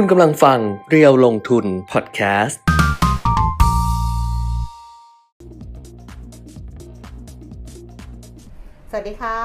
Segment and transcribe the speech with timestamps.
[0.00, 0.58] คุณกำลังฟัง
[0.90, 2.60] เรียวลงทุนพอดแคสต์
[8.90, 9.38] สวัสดีค่ะ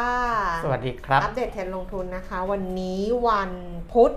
[0.63, 3.51] สวัสดีครับ อัปเดตเทรนด์ลงทุนนะคะ วันนี้วัน
[3.91, 4.11] พุธ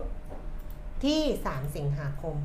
[1.05, 2.37] ที่ 3 สิงหาคม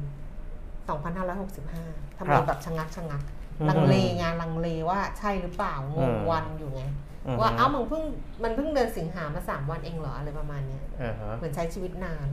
[1.40, 3.24] 2565ทำไมครับแบบชะงักชะงัก
[3.60, 6.84] อืมลังเลงานลังเลว่าใช่หรือเปล่างอืงมวันอยู่ไง
[7.26, 8.04] อือฮึว่าเอ้ามันเพิ่ง
[8.44, 12.30] มันเพิ่งเดือนสิงหามาสามวันเองเหรออะไรประมาณเนี้ยอ่าฮะเหมือนใช้ชีวิตนาน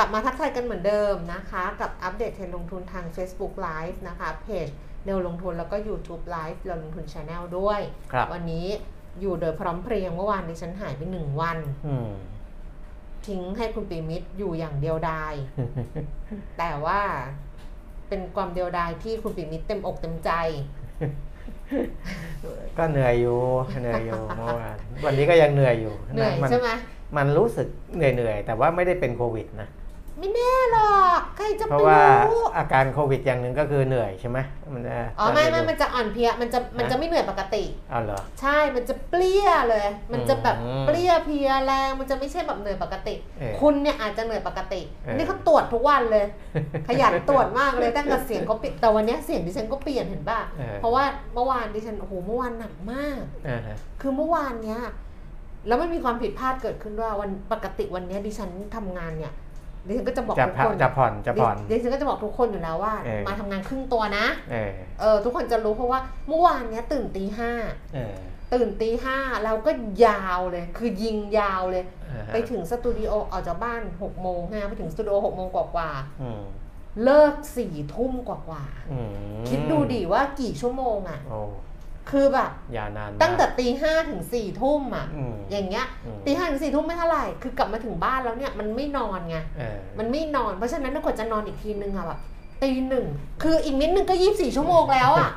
[0.00, 4.66] กลับมาทักทายกันเหมือนเดิมนะคะ กับอัปเดตเทรนด์ลงทุนทาง Facebook Live นะคะเพจ
[5.04, 7.80] เร็วลงทุนแล้วก็ YouTube Live เร็วลงทุน Channel ด้วย
[8.12, 8.66] ครับวันนี้
[9.20, 12.10] อยู่โดยพร้อมเพรียงเมื่อวานดิฉันหายไปหนึ่งวันอืม
[13.26, 15.34] ทิ้งให้คุณปีมิตรอยู่อย่างเดียวดาย
[16.58, 17.00] แต่ว่า
[18.08, 20.30] เป็นความเดียวดายที่คุณปีมิตรเต็มอกเต็มใจ
[22.78, 23.38] ก็เหนื่อยอยู่
[23.80, 26.70] เหนื่อยอยู่เมื่อวานวันนี้ก็ยังเหนื่อยอยู่เหนื่อยมัใช่ไหม
[27.16, 29.68] มันรู้สึกเหนื่อยเหนื่อยๆแต่ว่าไม่ได้เป็นโควิดนะ
[30.18, 34.38] ไม่แน่หรอกใครจะเพไปราะว่ารู้อาการโควิดอย่างหนึ่งก็คือเหนื่อยใช่ไหม
[34.74, 46.24] มันจะอ๋อไม่ไม่จะมันจะอ่อนเพลียมันจะมันจะไม่เหนื่อยปกติเอาเหรอใช่มันจะเปรี้ยเลย มันจะแบบอืมเปรี้ยเพลียแรงมันจะไม่ใช่แบบเหนื่อยปกติเออคุณเนี่ยอาจจะเหนื่อยปกติเออนี่เขาตรวจทุกวันเลย
[46.88, 51.04] ขยันตรวจมากเลยตั้งแต่เสียงเขาเปลี่ยนแต่วันเนี้ยเสียงดิฉันก็เปลี่ยนเห็นป่ะเออเพราะว่า
[51.34, 54.80] เมื่อวานดิฉันโอ้โหเมื่อวานหนักมากอ่าฮะคือเมื่อวานเนี้ย
[55.68, 59.32] แล้วมันมีความผิดพลาดเกิดขึ้นด้วยวันปกติวันเนี้ยดิฉันทำงานเนี่ย
[59.88, 64.70] ดิฉันก็จะบอกจะทุกพักคนจะผ่อนจะผ่อนดิดิฉันก็จะบอกทุกคนอยู่แล้วว่าเออมาทำงานครึ่งตัวนะเออ
[65.00, 67.50] เออทุกคนจะรู้เพราะว่าเมื่อวานเนี้ยตื่นตีห้า
[67.94, 68.14] เออ
[68.54, 69.70] ตื่นตีห้าแล้วก็
[70.06, 75.90] ยาวเลย คือยิงยาวเลยอ่าฮะไปถึงสตูดิโอออกจากบ้านหกโมงฮะไปถึงสตูดิโอหกโมงกว่า
[76.22, 81.40] อืมๆเลิกสี่ทุ่มกว่าอืมๆคิดดูดิว่ากี่ชั่วโมงอะ่ะโอ้
[82.10, 92.20] คือแบบยาวนานมากตั้งแต่ตีห้าถึงสี่ทุ่มอะอืมอย่างเงี้ยอืมตีห้าถึงสี่ทุ่มไม่เท่าไหร่คือกลับมาถึงบ้านแล้วเนี่ยมันไม่นอนไงเออมันไม่นอนเพราะฉะนั้นถ้ากว่าจะนอนอีกทีนึงอะแบบ
[92.62, 93.06] ตีหนึ่ง
[93.42, 95.30] คืออีกนิดนึงก็ยี่สี่ชั่วโมงแล้วอะ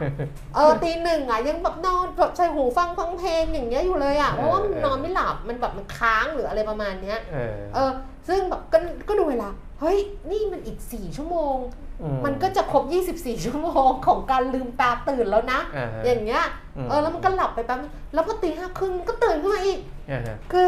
[0.55, 7.91] เออตีหนึ่งอะยังแบบนอนแบบใส่หูฟังฟังเพลงอย่างเงี้ยอยู่เลยอะเพราะว่ามันนอนไม่หลับมันแบบมันค้างหรืออะไรประมาณเนี้ยเออเออ
[8.27, 8.77] ซึ่งแบบก็
[9.07, 9.49] ก็ดูเวลา
[9.79, 9.97] เฮ้ย
[10.31, 11.55] นี่มันอีกสี่ชั่วโมง
[11.89, 11.90] อื
[12.25, 12.83] มันก็จะครบ
[13.15, 16.43] 24 ชั่วโมงของการลืมตาตื่นแล้วนะอ่าฮะอย่างเงี้ย
[16.77, 19.79] อืมเออแล้วมันก็หลับไปแป๊บนึงแล้วพอตีห้าครึ่งก็ตื่นขึ้นมาอีก
[20.11, 20.67] อ่าฮะคือ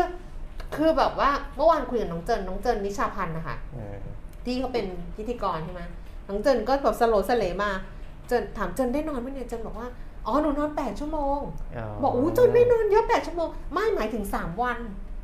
[0.76, 3.98] คือแบบว่าเมื่อวานคุยกับน้องเจินน้องเจินนิชาพันธ์นะคะเออ
[4.46, 4.86] ที่เขาเป็น
[5.18, 5.82] พิธีกรใช่ไหม
[6.30, 7.70] น้องเจินก็แบบสโลว์สเลมา
[8.28, 9.88] เจินถามเจินได้นอนไหมเนี่ยเจินบอกว่า
[10.28, 11.40] อ๋อหนูนอน 8 ชั่วโมง
[12.04, 14.80] บอกอู้เจินไม่นอนเยอะ 8 ชั่วโมง ไม่หมายถึง 3 วัน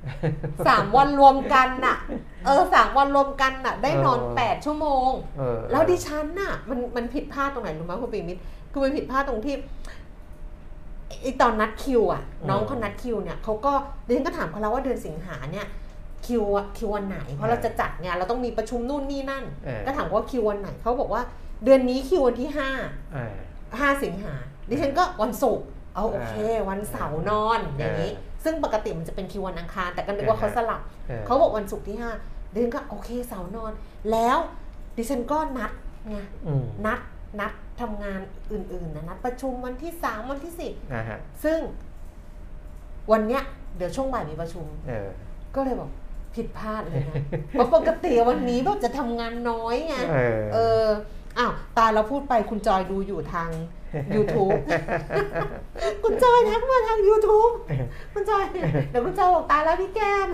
[0.07, 1.97] 3วันรวมกันน่ะ
[2.45, 9.55] เออสามวันรวมกันน่ะ ได้นอน8ชั่วโมงเออแล้วดิฉันน่ะ มันมันผิดพลาดตรงไหนรู้ไหมคุณปีมิตรคือมันผิดพลาดตรงที่
[11.21, 13.73] ไอตอนนัดคิวอะ น้องเขานัดคิวเนี่ยเขาก็
[14.05, 15.67] ดิฉันก็ถามเขาแล้วว่าเดือนสิงหาเนี่ย
[16.25, 21.21] คิวอะคิววันไหน เพราะเราจะจัดงานเราต้องมีประชุมนู่นนี่นั่นเออก็ถามว่าคิววันไหนเขาบอกว่า
[21.63, 22.69] เดือนนี้คิววันที่ห้า
[23.13, 23.35] เออ
[23.79, 24.33] ห้าสิงหา
[24.69, 32.11] ดิฉันก็วันศุกร์เอาโอเคเออวันเสาร์นอนอย่างนี้เออ ซึ่งปกติมันจะเป็นคิววันอังคาร แต่ก็นึกว่าเขาสลับออเขาบอกวันศุกร์ที่ห้า
[32.51, 33.71] ดิฉันก็โอเคเสาร์นอน
[34.11, 34.37] แล้ว
[34.97, 35.71] ดิฉันก็นัด
[36.09, 36.17] ไง
[36.47, 36.99] อืมนัด
[37.39, 37.51] นัด
[37.81, 38.19] ทำงาน
[38.51, 41.59] อื่นๆนะนัดประชุมวันที่สามวันที่สี่อ่าฮะซึ่ง
[43.11, 43.43] วันเนี้ย
[43.77, 45.09] เดี๋ยวช่วงบ่ายมีประชุมเออ
[45.55, 45.89] ก็เลยบอก
[46.35, 47.15] ผิดพลาดเลยนะ
[47.51, 50.85] เพราะปกติวันนี้แบบจะทำงานน้อยไงเออเออ
[51.37, 53.49] อ้าวตายเราพูดไปคุณจอยดูอยู่ทาง
[54.15, 54.59] YouTube
[56.03, 57.51] คุณจอยทักมาทาง YouTube
[58.13, 60.29] คุณจอยเดี๋ยวคุณจอยบอกตายแล้วพี่แก้ม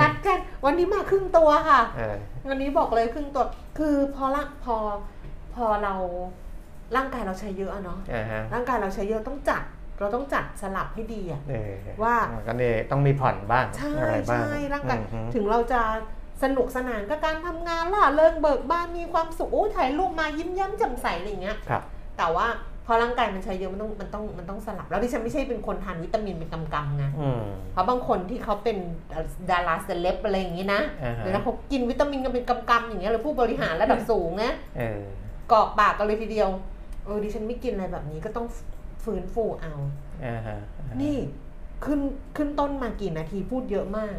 [0.00, 2.16] นัดกันวันนี้มาครึ่งตัวค่ะเออ
[2.48, 3.44] วันนี้บอกเลยครึ่งตัว
[3.78, 4.76] คือพอละพอ
[5.54, 5.94] พอเรา
[6.96, 9.62] ร่างกายเราใช้เยอะอะเนาะอ่าฮะร่างกายเราใช้เยอะต้องจัด
[10.00, 11.72] เราต้องจัดสลับให้ดีอะเออ
[12.02, 12.16] ว่า
[12.46, 15.82] ก็เนี่ยต้องมีผ่อนบ้างใช่อะไรบ้างใช่ร่างกายอือฮึถึงเราจะ
[16.42, 21.82] สนุกสนานกับการทำงานล่ะเริงเบิกบานมีความสุขโอ้ยถ่ายรูปมายิ้มแย้มแจ่มใสอะไรอย่างเงี้ยครับ
[22.18, 22.46] แต่ว่า
[22.86, 27.42] พอร่างกายมันใช้เยอะมันต้องมันต้องมันต้องสลับ แล้วดิฉันไม่ใช่เป็นคนทานวิตามินเป็นกำกำๆไงอืม
[27.72, 28.76] เพราะบางคนที่เขาเป็น
[29.50, 35.00] ดาราเซเลบอะไรอย่างงี้นะอ่าฮะเดี๋ยวนะเขากินวิตามินกันเป็นกำกำๆอย่างเงี้ยหรือผู้บริหารระดับสูงนะเออ
[35.52, 36.48] กรอกปากกันเลยทีเดียว
[37.04, 38.46] เออดิฉันไม่กินอะไรแบบนี้ก็ต้อง
[39.04, 39.74] ฟื้นฟูเอา
[40.24, 40.58] อ่าฮะ
[41.02, 41.16] นี่
[41.84, 42.00] ขึ้น
[42.36, 44.16] ขึ้นต้นมากี่นาทีพูดเยอะมาก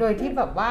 [0.00, 0.70] โดยที่แบบว่า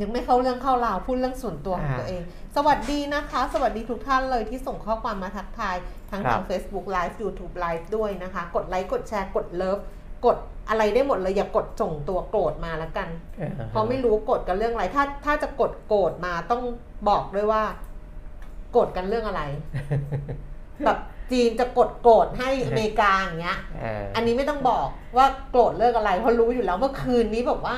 [0.00, 2.22] ยังไม่เข้าเรื่องเข้าราวพูดเรื่องส่วนตัวของอ่าตัวเอง
[2.56, 5.76] สวัสดีนะคะ สวัสดีทุกท่านเลยที่ส่งข้อความมาทักทาย
[6.10, 9.78] ทั้งครับทาง Facebook Live YouTube Live ด้วยนะคะ กดไลค์กดแชร์กดเลิฟ
[10.26, 10.36] กด
[10.68, 13.08] อะไรได้หมดเลยอย่ากดส่งตัวโกรธมาแล้วกัน
[13.40, 16.62] อ่าฮะเพราะไม่รู้กดกันเรื่องอะไร ถ้าถ้าจะกดโกรธมาต้อง
[17.08, 17.62] บอกด้วยว่า
[18.72, 19.42] โกรธกันเรื่องอะไร
[20.84, 20.98] แบบ
[21.32, 24.86] จีนจะกดโกรธให้อเมริกาอย่างเงี้ยเอออันนี้ไม่ต้องบอก
[25.16, 27.76] ว่าโกรธเรื่องอะไรเพราะรู้อยู่แล้วเมื่อคืนนี้แบบว่า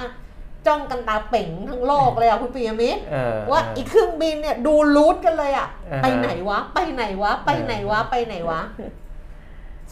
[0.66, 8.60] จ้องกันตาเป่งทั้งโลกเลยอะคุณปิยมิตรเออว่าอีกเครื่องบินเนี่ยดูรูทกันเลยอะอ่าฮะไปไหนวะ ไปไหนวะ ไปไหนวะ ไปไหนวะ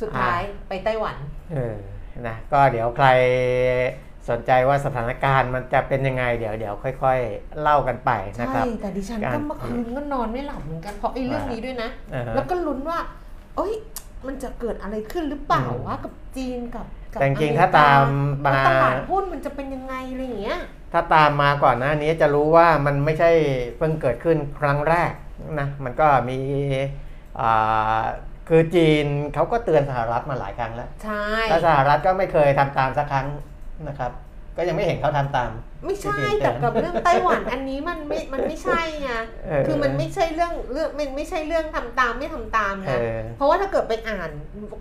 [0.00, 1.16] สุดท้ายไปไต้หวัน
[1.52, 1.74] เออ
[2.26, 3.06] นะก็เดี๋ยวใคร
[4.28, 12.98] สนใจว่าสถานการณ์มันจะเป็นยังไง เดี๋ยวเดี๋ยวค่อย ๆ เล่ากันไปนะใช่ครับแต่ดิฉันการก็เมื่อคืนก็นอนไม่หลับเหมือนกันเพราะไอ้เรื่องนี้ด้วยนะอ่าฮะแล้วก็ลุ้นว่า
[13.56, 13.72] เอ้ย
[14.26, 18.04] มันจะเกิดอะไรขึ้นหรือเปล่าอืมวะกับจีนกับกั แต่จริงๆอเมถ้าตาม
[18.46, 20.60] มาแล้วตลาดหุ้นมันจะเป็นยังไงอะไรอย่างเงี้ย
[20.92, 23.30] ถ้าตามมาก่อนหน้านี้จะรู้ว่ามันไม่ใช่
[23.76, 25.12] เพิ่งเกิดขึ้นครั้งแรก
[25.58, 26.38] นะมันก็มี
[27.40, 28.02] อ่า
[28.48, 33.26] คือจีนเขาก็เตือนสหรัฐมาหลายครั้งแล้ว ใช่แล้วสหรัฐก็ไม่เคยทำตามสักครั้ง
[33.88, 34.12] นะครับ
[34.56, 35.50] ก็ยังไม่เห็นเขาทำตาม
[35.86, 39.10] ไม่ใช่ที่จีนเตืแต่อนกับเรื่องไต้หวันอันนี้มันไม่ มันไม่ใช่ไง
[39.46, 44.30] เออคือมันไม่ใช่เรื่องเรื่องมันไม่ใช่เรื่องทำตามไม่ทำตามเอนะอเพราะว่าถ้าเกิดไปอ่าน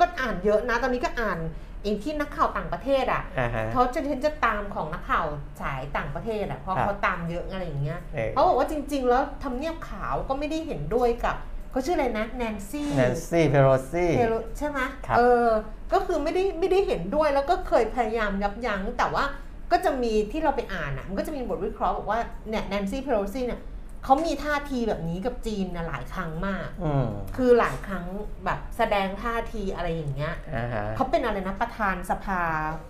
[0.02, 1.40] ก็อ่านเยอะนะ ตอนนี้ก็อ่าน
[1.84, 5.26] เองที่นักข่าวต่างประเทศอะอ่าฮะเขาจะเห็นจะตามของนักข่าว
[5.62, 11.36] สายต่างประเทศอะเพราะครับเขาตามเยอะอะไรอย่างเงี้ยเออเขาบอกว่าจริง ๆ แล้วทำเนียบขาวก็ไม่ได้เห็นด้วยกับ
[11.72, 15.48] เขาชื่ออะไรนะแนนซี่แนนซี่เพโรซี่เทโลใช่ไหมครับเออ
[15.94, 19.24] ก็คือไม่ได้ไม่ได้เห็นด้วยแล้วก็เคยพยายามยับยั้งแต่ว่า
[19.72, 23.60] ก็จะมีที่เราไปอ่านอะมันก็จะมีบทวิเคราะห์บอกว่าเนี่ยแนนซี่เพโลซี่เนี่ย
[24.04, 27.08] เขามีท่าทีแบบนี้กับจีนนะหลายครั้งมาก อืม
[27.38, 28.06] คือหลายครั้ง
[28.46, 32.42] แบบแสดงท่าทีอะไรอย่างเงี้ยอ่าฮะเขาเป็นอะไรนะประธานสภา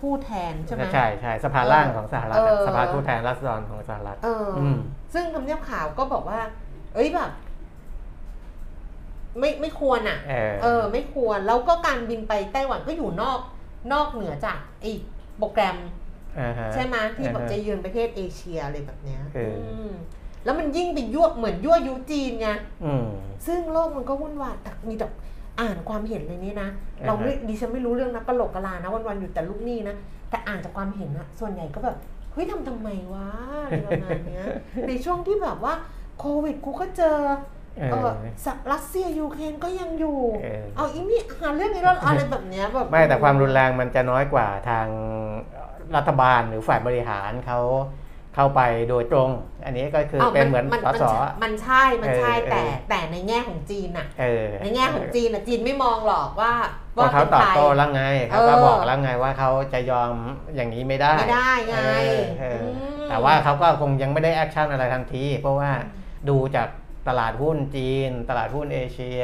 [0.01, 4.77] ผู้แทนใช่ไหม ใช่ใช่สภาล่างของสหรัฐเออะอสภาผู้แทนราษฎรของสหรัฐ เออออืม
[5.13, 6.39] ซึ่งทำเนียบขาวก็บอกว่า
[6.95, 7.31] เอ้ยแบบ
[9.39, 13.39] ไม่ไม่ควรอะ เออ เออ ไม่ควร แล้วก็การบินไปไต้หวันก็อยู่นอก
[13.93, 14.91] นอกเหนือจากไอ้
[15.37, 15.77] โปรแกรม
[16.39, 19.91] อ่าฮะ ใช่ไหมที่แบบอ่าฮะจะเยือนประเทศเอเชียอะไรแบบเนี้ยเอออื ม
[20.45, 22.49] แล้วมันยิ่งไปยั่วเหมือนยั่วยุจีนไง
[22.85, 23.05] อืม
[23.47, 25.07] ซึ่งโลกมันก็วุ่นวายแต่มีแต่
[25.59, 26.69] อ่านความเห็นเลยนี่นะ
[26.99, 29.95] อ่าฮะเราไม่ดิฉันไม่รู้เรื่องนะกะโหลกกะลานะวันๆอยู่แต่ลูกหนี้นะ
[30.29, 31.95] แต่อ่านจากความเห็นอะส่วนใหญ่ก็แบบ
[32.33, 33.27] เฮ้ยทำทำไมวะ
[33.65, 34.43] อะไรประมาณเนี้ย
[34.87, 35.73] ในช่วงที่แบบว่า
[36.19, 37.17] โควิดกูก็เจอ
[37.77, 38.13] เอเอออ
[38.45, 44.87] สักรัสเซียยูเครนก็ยังอยู่เออเอาอีนี่หาเรื่องนี้แล้วอะไรแบบเนี้ยแบบไม่แต่ความรุนแรงมันจะน้อยกว่าทาง
[45.95, 47.59] รัฐบาลหรือฝ่ายบริหารเขา
[48.35, 49.29] เข้าไปโดยตรง
[49.65, 51.05] อันนี้ก็คือาวเป็นเหมือนมันสมันส
[51.43, 56.53] มันใช่ มันใช่เออแต่เออแต่ในแง่ของจีนอะเออในแง่ของจีนอะจีนไม่มองหรอกว่า
[56.97, 60.13] ว่าเขาป็นตอบใครโต้แล้วไงเขาก็เออบอกแล้วไงว่าเขาจะยอม
[60.55, 61.83] อย่างนี้ไม่ได้ไม่ได้ไงเอ
[62.19, 62.65] อเอออ
[63.05, 65.71] มแต่ว่าเขาก็คงยังไม่ได้ action อะไรทันที เพราะว่า
[66.29, 66.67] ดูจาก
[67.07, 69.23] ตลาดหุ้นจีน ตลาดหุ้นเอเชีย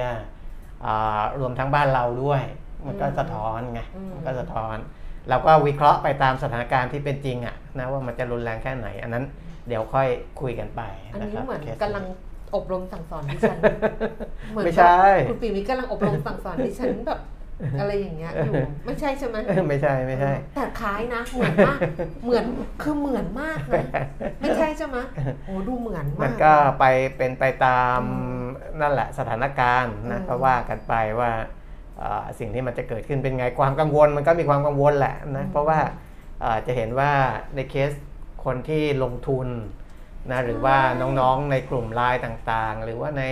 [0.86, 2.42] อ่ารวมทั้งบ้านเราด้วย
[2.86, 4.76] มันก็สะท้อนไงอืมมันก็สะท้อน
[5.30, 9.24] เราก็วิเคราะห์ไปตามสถานการณ์ที่เป็นจริงอะนะว่ามันจะรุนแรงแค่ไหน อันนั้น
[9.68, 10.08] เดี๋ยวค่อย
[10.42, 10.82] คุยกันไป
[11.12, 12.06] อันนะนี้ครับเหมือนคสกำลัง
[12.56, 13.58] อบรมสั่งสอนดิฉัน
[14.52, 17.20] เหมือนไม่ใช่แบบคุณปีมิตรกำลังอบรมสั่งสอนดิฉันแบบ
[17.80, 18.54] อะไรอย่างเงี้ยอยู่
[18.86, 21.80] ไม่ใช่ใช่ไหมเออไม่ใช่ไม่ใช่ แต่คล้ายนะเหมือนมาก
[22.24, 22.46] เหมือน
[22.82, 23.84] คือเหมือนมากนะ
[24.42, 24.98] ไม่ใช่ใช่ไหม
[25.46, 26.86] โอ้ดูเหมือนมากมันก็ไป
[27.18, 28.00] เป็นไปตาม
[28.82, 31.48] นั่นแหละสถานการณ์นะอืมก็ว่ากันไปว่าเอ่อ
[32.40, 35.80] สิ่งที่มันจะเกิดขึ้นเป็นไงความกังวลมันก็มีความกังวลแหละนะเพราะว่า
[36.42, 37.12] เอ่อจะเห็นว่า
[37.56, 37.92] ในเคส
[38.46, 39.48] คนที่ลงทุน
[40.32, 43.24] นะหรือว่าน้องๆในกลุ่มไลน์ต่างๆ หรือว่าใน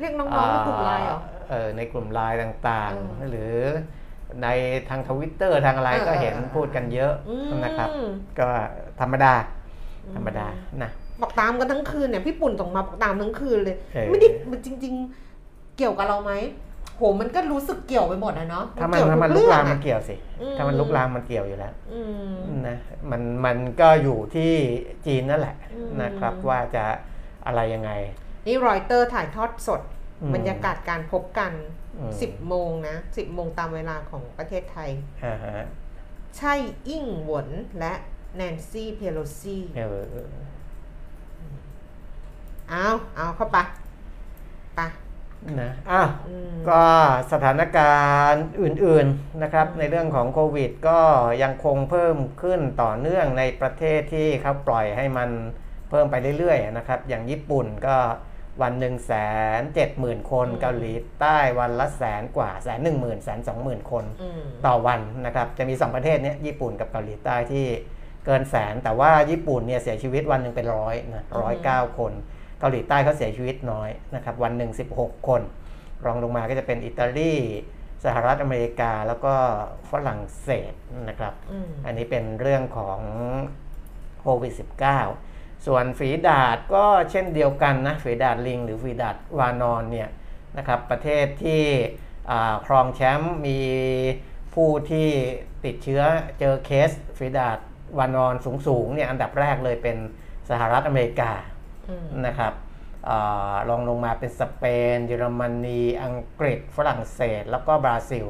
[0.00, 1.20] เรียกน้องๆในกลุ่มไลน์เหรอ
[1.50, 3.54] เออในกลุ่มไลน์ต่างเออๆหรือ
[4.42, 4.48] ใน
[4.88, 7.88] ทางทวิตเตอร์ทางอะไรเออก็เห็นเออพูดกันเยอะอืมนะครับ
[8.38, 8.48] ก็
[9.00, 9.34] ธรรมดา
[10.14, 10.46] ธรรมดา
[10.82, 10.90] นะ
[11.20, 14.94] บอกตามกันทั้งคืนเนี่ยพี่ปุ่นส่งมาบอกตามทั้งคืนเลยเออไม่ได้มันจริง
[15.36, 16.32] ๆ เกี่ยวกับเราไหม
[17.00, 22.34] โหมันก็รู้สึกเกี่ยวไปหมดอะเนาะถ้ามันเกี่ยวถ้ามันทุลุกเรื่ลาอมงมันอะเกี่ยวสิอืมถ้ามันลุกลามมันเกี่ยวอยู่แล้วอืม
[22.68, 22.76] นะ
[23.10, 24.52] มันมันก็อยู่ที่
[25.06, 26.84] จีนนั่นแหละอืมนะครับ ว่าจะ
[27.46, 27.90] อะไรยังไง
[28.46, 29.80] นี่รอยเตอร์ถ่ายทอดสด
[30.22, 31.52] อืมบรรยากาศการพบกัน
[31.98, 34.90] อืม10 โมงนะ 10 โมงตามเวลาของประเทศไทย
[35.24, 35.64] อ่าฮะ
[36.38, 36.54] ใช่
[36.88, 37.92] อิ่งหวนและ
[38.36, 40.28] แนนซี่เพโลซี่เออ
[42.70, 43.58] เอาเอาเข้าไป
[44.76, 44.80] ไป
[45.60, 46.84] นะอะอืมก็
[47.32, 47.96] สถานกา
[48.30, 51.00] รณ์อื่นๆนะครับ ในเรื่องของโควิด ก็
[51.42, 55.30] ยังคงเพิ่มขึ้นต่อเนื่องในประเทศที่เขาปล่อยให้มัน
[55.90, 57.96] เพิ่มไปเรื่อยๆนะครับ อย่างญี่ปุ่นก็
[58.62, 59.12] วันหนึ่งแส
[59.58, 67.66] นเจ็ดหมื่นคน เกาหลีใต้วันละแสนกว่าแสนหนึ่งหมื่นแสนสองหมื่นคนอืมต่อวันนะครับ จะมี2ประเทศเนี้ยญี่ปุ่นกับเกาหลีใต้ที่
[68.26, 72.12] เกินแสน แต่ว่าญี่ปุ่นเนี่ยเสียชีวิตวันหนึ่งเป็นร้อยนะร้อยเก้าคน
[72.60, 75.42] เกาหลีใต้เขาเสียชีวิตน้อยนะครับวันหนึ่ง16 คน
[76.04, 77.34] รองลงมาก็จะเป็นอิตาลี
[78.04, 79.34] สหรัฐอเมริกาแล้วก็
[79.90, 80.72] ฝรั่งเศส
[81.08, 83.00] นะครับอืมอันนี้เป็นเรื่องของ
[84.20, 84.52] โควิด
[85.08, 90.08] -19 ส่วนฝีดาดก็เช่นเดียวกันนะฝีดาดลิง หรือฝีดาดวานอนเนี่ย
[90.58, 91.62] นะครับประเทศที่
[92.30, 93.60] อ่าครองแชมป์มี
[94.54, 95.08] ผู้ที่
[95.64, 96.02] ติดเชื้อ
[96.40, 97.58] เจอเคสฝีดาด
[97.98, 98.34] วานอน
[98.66, 99.96] สูงๆเนี่ยอันดับแรกเลยเป็น
[100.50, 101.49] สหรัฐอเมริกาอืม
[102.26, 102.52] นะครับ
[103.08, 108.26] อาลองลงมาเป็นสเปน เยอรมนี อังกฤษ ฝรั่งเศส แล้วก็บราซิล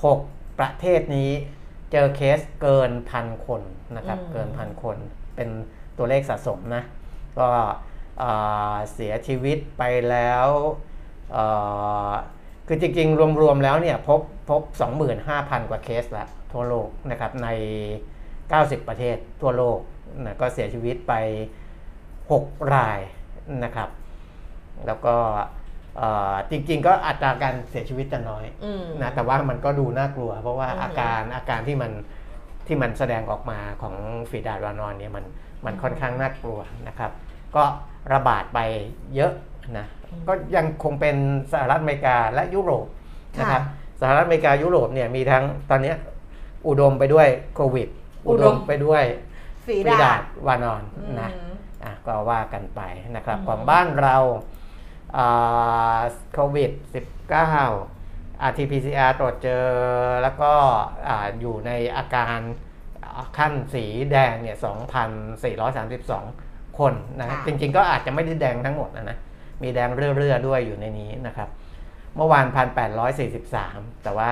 [0.00, 1.30] 6 ประเทศนี้
[1.92, 3.62] เจอเคสเกินพันคน
[3.96, 4.96] นะครับอืมเกินพันคน
[5.36, 5.48] เป็น
[5.98, 6.82] ตัวเลขสะสมนะ
[7.38, 7.48] ก็
[8.22, 10.46] อ่าเสียชีวิตไปแล้ว
[11.36, 12.12] อ่า
[12.66, 14.62] คือจริงๆ รวมๆ แล้วเนี่ยพบพบ
[15.16, 17.48] 25,000 กว่าเคสแล้วทั่วโลกนะครับใน
[18.18, 19.78] 90 ประเทศทั่วโลก
[20.24, 21.14] นะก็เสียชีวิตไป
[22.30, 22.98] 6 ราย
[23.64, 23.88] นะครับ
[24.86, 25.14] แล้วก็
[25.96, 31.92] เอ่อจริงๆ ก็อัตราการเสียชีวิตจะน้อยอืมนะแต่ว่ามันก็ดูน่ากลัว เพราะว่าอือฮึอาการอาการที่มัน
[32.66, 33.94] ที่มันแสดงออกมาของ
[34.30, 35.24] ฝีดาดวานอนเนี่ยมัน
[35.64, 37.10] มันค่อนข้างน่ากลัวนะครับ
[37.56, 37.64] ก็
[38.12, 38.58] ระบาดไป
[39.14, 39.32] เยอะ
[39.78, 39.86] นะ
[40.28, 41.16] ก็ยังคงเป็น
[41.52, 42.86] สหรัฐอเมริกาและยุโรป
[43.40, 43.62] นะครับ
[44.00, 45.96] สหรัฐอเมริกายุโรปเนี่ยมีทั้งตอนเนี้ย
[46.68, 47.88] อุดมไปด้วยโควิด
[48.28, 49.04] อุดมไปด้วย
[49.66, 51.45] ฝีฝีดาดาดดวานอนอืมนะอะ
[52.06, 52.80] ก็ว่ากันไป
[53.16, 54.16] นะครับอืมของบ้านเรา
[56.32, 56.70] โควิด
[57.36, 59.64] -19 RT-PCR ตรวจเจอ
[60.22, 60.52] แล้วก็
[61.08, 62.38] อ่าอยู่ในอาการ
[63.04, 64.56] อ่าขั้นสีแดงเนี่ย
[66.06, 69.18] 2,432 คนนะค่ะจริงๆก็อาจจะไม่ได้แดงทั้งหมดนะนะ
[69.62, 71.48] มีแดงเรื่อๆด้วยอยู่ในนี้นะครับ
[72.16, 72.46] เมื่อวาน
[73.24, 74.30] 1,843 แต่ว่า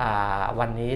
[0.00, 0.90] อ่าวันนี้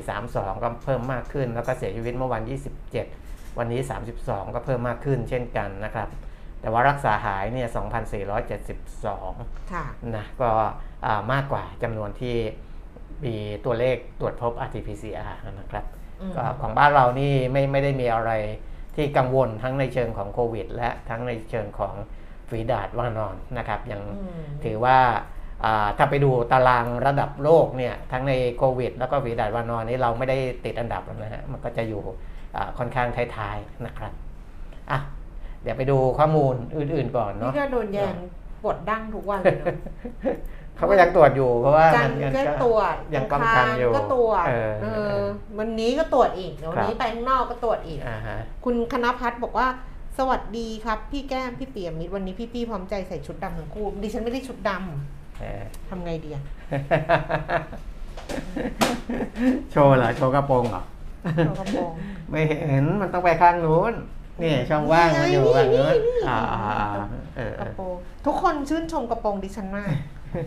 [0.00, 3.21] 2432 ก็เพิ่มมากขึ้นแล้วก็เสียชีวิตเมื่อวัน 27
[3.58, 3.80] วันนี้
[4.18, 6.08] 32 ก็เพิ่มมากขึ้นเช่นกันนะครับ
[6.60, 7.68] แต่ว่ารักษาหายเนี่ย
[8.50, 9.84] 2,472ค่ะ
[10.16, 10.50] นะ ก็
[11.06, 12.36] อ่ามากกว่าจำนวนที่
[13.24, 15.84] มีตัวเลขตรวจพบ RT-PCR นะครับ
[16.20, 18.32] อืมก็ของบ้านเรานี่ไม่ไม่ได้มีอะไร
[18.96, 21.94] ที่กังวลทั้งในเชิงของโควิด และทั้งในเชิงของ
[22.50, 24.98] ฝีดาดว่านอนนะครับ ยังอืมถือว่า
[25.64, 32.31] อ่าถ้าไปดูตารางระดับโลกเนี่ยทั้งในโควิด แล้วก็ฝีดาดวานอนนี่เราไม่ได้ติดอันดับนะฮะมันก็จะอยู่อ่า
[32.78, 34.12] ค่อนข้างท้ายๆนะครับ
[34.90, 34.98] อะ
[35.62, 38.14] เดี๋ยวไปดูข้อมูลอื่นๆก่อนนี่เนาะก็โดนแยง
[38.62, 39.76] ปวดดั้งทุกวันเลยเนอะ
[40.76, 45.22] เขาก็ยังตรวจอยู่เพราะว่าจัมันนทร์มันก็ก็ตรวจยังป้องกันอยู่ก็ตรวจเออเอเอออ
[45.58, 49.66] วันนี้ก็ตรวจอีกเดี๋ยววันนี้ครับไปข้างนอกก็ตรวจอีกอ่าฮะคุณคณพัฒน์บอกว่า
[50.18, 56.42] สวัสดีครับ พี่แก้มพี่เปียมิตรวันนี้พี่ๆพร้อมใจใส่ชุดดำทั้งคู่ดิฉันไม่ได้ชุดดำเออทำไงดีอะ
[59.70, 60.82] โชว์เหรอโชว์กระโปรงเหรอ
[61.22, 61.92] เอากระโปรง
[62.30, 63.94] ไม่เห็นมันต้องไปข้างนู้น
[64.42, 66.40] นี่ช่องว่างมันอยู่ฝั่งนู้นนี่อ่า
[67.12, 67.94] นี่เออกระโปรง
[68.26, 69.94] ทุกคนชื่นชมกระโปรงดิฉันมาก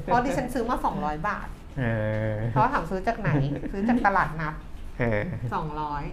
[0.03, 1.47] เพราะดิฉันซื้อมา200บาท
[1.79, 1.85] เอ
[2.29, 3.29] อเพราะถามซื้อจากไหน
[3.71, 4.53] ซื้อจากตลาดนัด
[4.99, 5.21] เออ
[5.53, 6.03] สองร้อย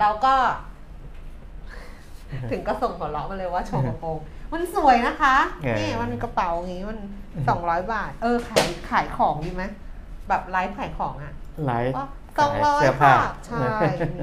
[0.00, 0.34] แล้วก็
[2.50, 4.18] ถึงก็ส่งหัวเราะมาเลยว่าโชว์กระโปรง
[4.52, 5.36] มันสวยนะคะ
[5.78, 6.98] นี่มันกระเป๋าอย่างงี้มัน
[7.48, 9.64] สองร้อยบาท เออขายขายของดีไหม
[10.28, 11.34] แบบไลฟ์ขายของอะ
[11.66, 12.02] ไลฟ์ก็
[12.40, 13.60] สองร้อยเสื้อผ้าค่ะใช่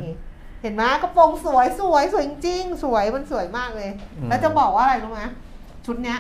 [0.03, 0.13] นี่
[0.61, 3.89] เห็นไหมกระโปรงสวยสวยสวยจริงๆสวยมันสวยมากเลย
[4.29, 5.21] แล้วจะบอกว่าอะไรรู้ไหม
[5.85, 6.19] ชุดเนี้ย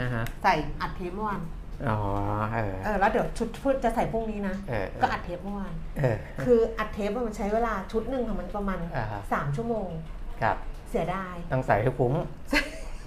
[0.00, 1.40] นะฮะใส่อัดเทปเมื่อวาน
[1.88, 1.98] อ๋อ
[2.52, 9.88] เออเออแล้วเดี๋ยวชุดชุดจะใส่พรุ่งนี้นะเออก็อัดเทปเมื่อวานเออคืออัดเทปมันใช้เวลาชุดหนึ่งค่ะมันประมาณอ่าฮะสามชั่วโมง
[10.42, 10.56] ครับ
[10.90, 12.12] เสียดายต้องใส่ให้คุ้ม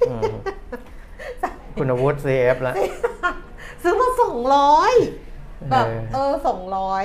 [0.10, 0.34] อืม
[1.76, 2.76] คุณวุฒิ CF แล้ว
[3.84, 4.94] ซื้อมาสองร้อย
[5.72, 7.04] แบบเออเออสองร้อย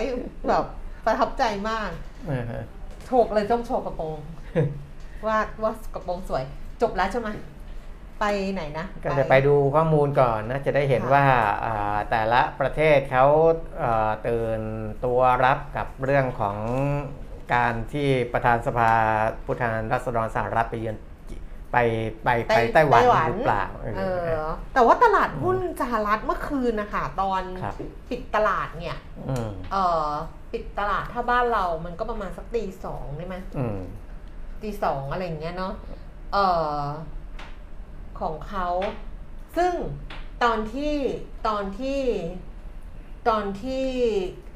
[0.48, 0.64] แบบ
[1.06, 1.90] ประทับใจมาก
[2.26, 2.44] เออ
[3.06, 4.18] โชกเลยต้องโชว์กระโปรง
[5.26, 6.44] ว่าว่ากระโปรงสวย
[6.82, 7.28] จบแล้วใช่ไหม
[8.20, 11.24] ไปไหนนะก็จะไปดูข้อมูลก่อนนะจะได้เห็นค่ะว่า
[11.64, 13.26] อ่าแต่ละประเทศเขา
[13.78, 14.60] เอ่อตื่น
[15.04, 16.56] ตัวรับกับเรื่องของ
[17.54, 18.92] การที่ประธานสภา
[19.44, 20.96] ผู้แทนรัษฎรสหรัฐไปเยือน
[21.74, 21.78] ไป
[22.24, 27.74] ไปไปไต้หวันหรือเปล่าเออเออแต่ว่าตลาดหุ้นสหรัฐเมื่อคืนนะคะตอนครับ
[28.10, 29.76] ปิดตลาดเนี่ยอืมเอ
[30.06, 30.08] อ
[30.52, 33.78] ปิดตลาดถ้าบ้านเรามันก็ประมาณสักตีสองได้ไหมอืม
[34.62, 35.74] ตีสองอะไรอย่างเงี้ยเนาะ
[36.32, 36.36] เอ
[36.78, 36.80] อ
[38.20, 38.68] ของเขา
[39.56, 39.72] ซึ่ง
[40.42, 40.94] ตอนที่
[41.48, 42.00] ตอนที่
[43.28, 43.84] ตอนที่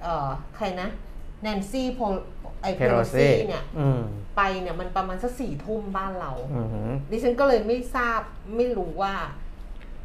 [0.02, 0.88] เอ่อใครนะ
[1.42, 2.00] แนนซี่โพ
[2.62, 4.00] ไอเพโล Pelosi ซี่เนี่ยอืม
[4.36, 8.20] ไปเนี่ยมันประมาณสักสี่ทุ่มบ้านเราอืมดิฉันก็เลยไม่ทราบ
[8.56, 9.14] ไม่รู้ว่า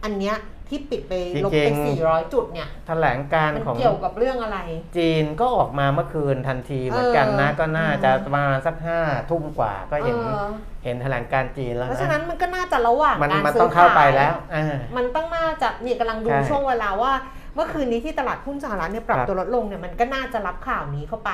[0.04, 0.38] อันเนี้ย
[0.70, 1.14] ที่ปิดไป
[1.46, 4.60] ลบจริไปงๆ สี่ร้อยจุดเนี่ย แถลงการมันของ เกี่ยวกับเรื่องอะไร
[4.98, 10.50] จีนก็ออกมาเมื่อคืนทันทีเหมือนกันนะ เออ ก็น่าจะประมาณสักห้าทุ่มกว่าก็เห็นเออ
[10.84, 14.66] เห็นแถลงการจีนแล้วเพราะฉะนะนั้นมันก็น่าจะระหว่างมันการมันซื้ต้องเข้าไปขยแล้วอ่า
[14.98, 17.12] มันต้องน่าจะเนี่ยกำลังดูใช่ช่วงเวลาว่า
[17.56, 21.32] เมื่อคืนนี้ที่ตลาดหุ้นสหรัฐเนี่ยปรับครับ ตัวลดลงเนี่ยมันก็น่าจะรับข่าวนี้เข้าไป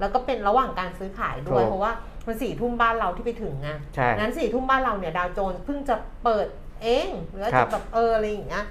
[0.00, 1.92] แล้วก็เป็นระหว่างการซื้อขายด้วยถูกเพราะว่า
[2.26, 6.46] มันสี่ทุ่มบ้านเราที่ไปถึงไงใช่นั้นสี่ทุ่มบ้านเราเนี่ยดาวโจนส์เพิ่งจะเปิด
[6.82, 8.64] เองหรืออาจครัจะบแบบเอออะไรอย่างเงี้ย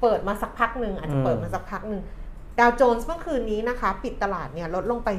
[0.00, 2.02] เปิดมาสักพักหนึ่งอาจจะอืมเปิดมาสักพักหนึ่ง
[2.60, 5.10] ดาวโจนส์เมื่อคืนนี้นะคะ ปิดตลาดเนี่ยลดลงไป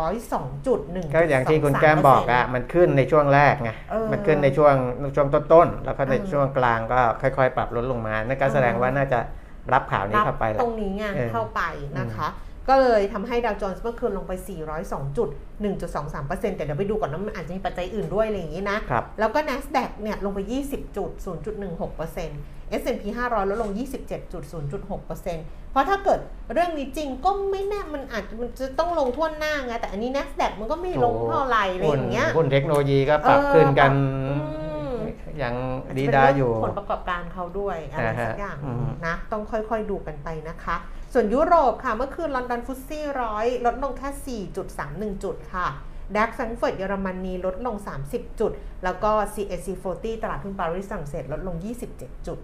[0.00, 4.74] 402จุดหนึ่งก็อย่างที่คุณแก้มบอกอะมันขึ้นในช่วงแรกไงเออมันขึ้นในช่วง
[5.16, 9.18] ช่วงต้นๆ แล้วก็ในเออช่วงกลางก็ค่อยๆ ปรับลดลงมา นั่นก็แสดงว่าน่าจะ
[9.72, 11.62] รับข่าวนี้เข้าไปแหตละรงนี้ไงเออเข้าไป
[11.98, 12.28] นะคะ
[12.68, 14.32] ก็เลยทำให้ดาวโจนส์เมื่อคืนลงไป
[14.74, 15.28] 402 จุด
[15.88, 21.10] 1.23%แต่เดี๋ยวไปดูก่อนนะมันอาจจะมีปัจจัยอื่นด้วยอะไรอย่างนี้นะ ครับแล้วก็ NASDAQ เนี่ยลงไป 20 จุด
[21.76, 26.20] 0.16% S&P 500 ลดลง 27.0.6%เพราะถ้าเกิด
[26.52, 33.92] เรื่องนี้จริงก็ไม่แน่มันอาจจะมันจะต้องลงทั่วหน้าไงแต่อันนี้ NASDAQ มันก็ไม่ลงเท่าไหร่อะไรอย่างเงี้ย หุ้นเทคโนโลยีก็ปรับเออขึ้นกัน
[34.26, 34.34] อื
[34.92, 34.94] ม
[35.42, 35.54] ยัง
[35.86, 40.76] อาจจะดีเป็นดาเรื่องอยู่ ผลประกอบการเขาด้วยอะไรสักอย่างอ่าฮะอืม นะ ต้องค่อยๆดูกันไปนะคะ
[41.14, 45.66] ส่วนยุโรปค่ะเมื่อคืนลอนดอน FTSE ร้อยลดลงแค่ 4.31 จุดค่ะ
[46.14, 47.76] DAX แฟรงก์เฟิร์ตเยอรมนีลดลง
[48.08, 48.52] 30 จุด
[48.84, 51.56] แล้วก็ CAC 40 ตลาดหุ้นปารีสฝรั่งเศสลดลง
[51.92, 52.38] 27 จุด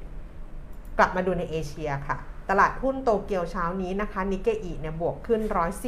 [0.99, 2.17] กลับมาดูในเอเชียค่ะ
[2.51, 5.41] ตลาดหุ้นโตเกียวเช้านี้นะคะนิกเกอีเนี่ยบวกขึ้น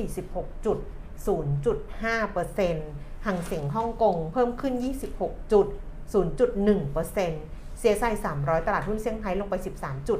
[0.09, 0.79] 146 จุด
[1.27, 4.75] 0.5%ฮั่งเส็งฮ่องกงเพิ่มขึ้น
[5.15, 5.67] 26 จุด
[6.13, 10.19] 0.1% เซียไซ300 ตลาดหุ้นเซี่ยงไฮ้ลงไป 13จุด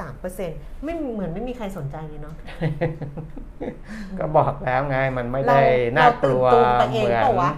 [0.00, 2.34] 0.3%ไม่เหมือนไม่มีใครสนใจเลยเนาะ
[4.18, 5.62] ก็บอกแล้วไงมันไม่เราได้
[5.96, 7.52] น่ากลัวเราตื่นตูมไปเองเหมือนเปล่าวะ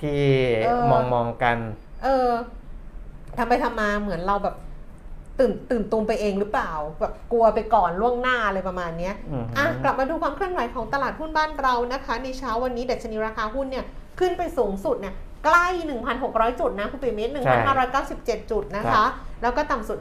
[0.00, 0.22] ที่
[0.66, 1.56] เออมองมองกัน
[2.04, 2.30] เออ
[3.38, 4.56] ทำไปทำมาเหมือนเราแบบ
[5.38, 13.84] ตื่นตื่นตูมไปเองหรือเปล่า แบบกลัวไปก่อนล่วงหน้าอะไรประมาณเนี้ยอือฮึอะกลับมาดูความเคลื่อนไหวของตลาดหุ้นบ้านเรานะคะ ในเช้าวันนี้ดัชนีราคาหุ้นเนี่ย
[14.20, 15.14] ขึ้นไปสูงสุดเนี่ย
[15.48, 15.68] ใกล้
[16.14, 17.32] 1,600 จุดนะคุณปิยมิตร
[17.90, 19.04] 1,597 จุดนะคะ
[19.42, 19.96] แล้วก็ต่ำสุด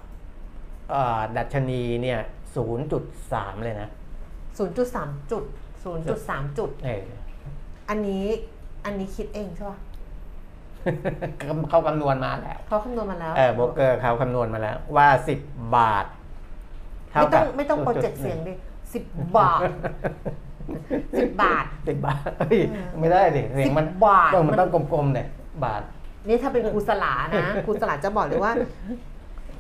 [0.91, 2.21] เอ่อดัชนีเนี่ย
[2.97, 3.91] 0.3 เลยนะ
[4.59, 5.45] 0.3 จุด
[5.85, 7.07] 0.3 จุด เออ
[7.89, 8.27] อันนี้
[8.85, 9.79] อันนี้คิดเองใช่ปะ
[11.71, 15.09] เขาคำนวณมาแล้วเขาคำนวณมาแล้วเออโบรกเกอร์เขาคำนวณมาแล้ว ว่า
[15.41, 16.07] 10บาท
[17.11, 18.53] เท่าไม่ต้กัอบงไม่ต้องโปรเจกต์เสียงดิ
[18.95, 19.05] สิบ
[19.39, 19.61] บาท
[21.19, 22.61] สิบบาทสิบบาทเฮ้ย
[23.01, 25.29] ไม่ได้ดิเสียงมันสิบบาทต้องมันต้องกลมๆเนี่ย
[25.65, 25.83] บาท
[26.29, 28.53] นี่ถ้าเป็นครูสลานะครูสลาจะบอกเลยว่า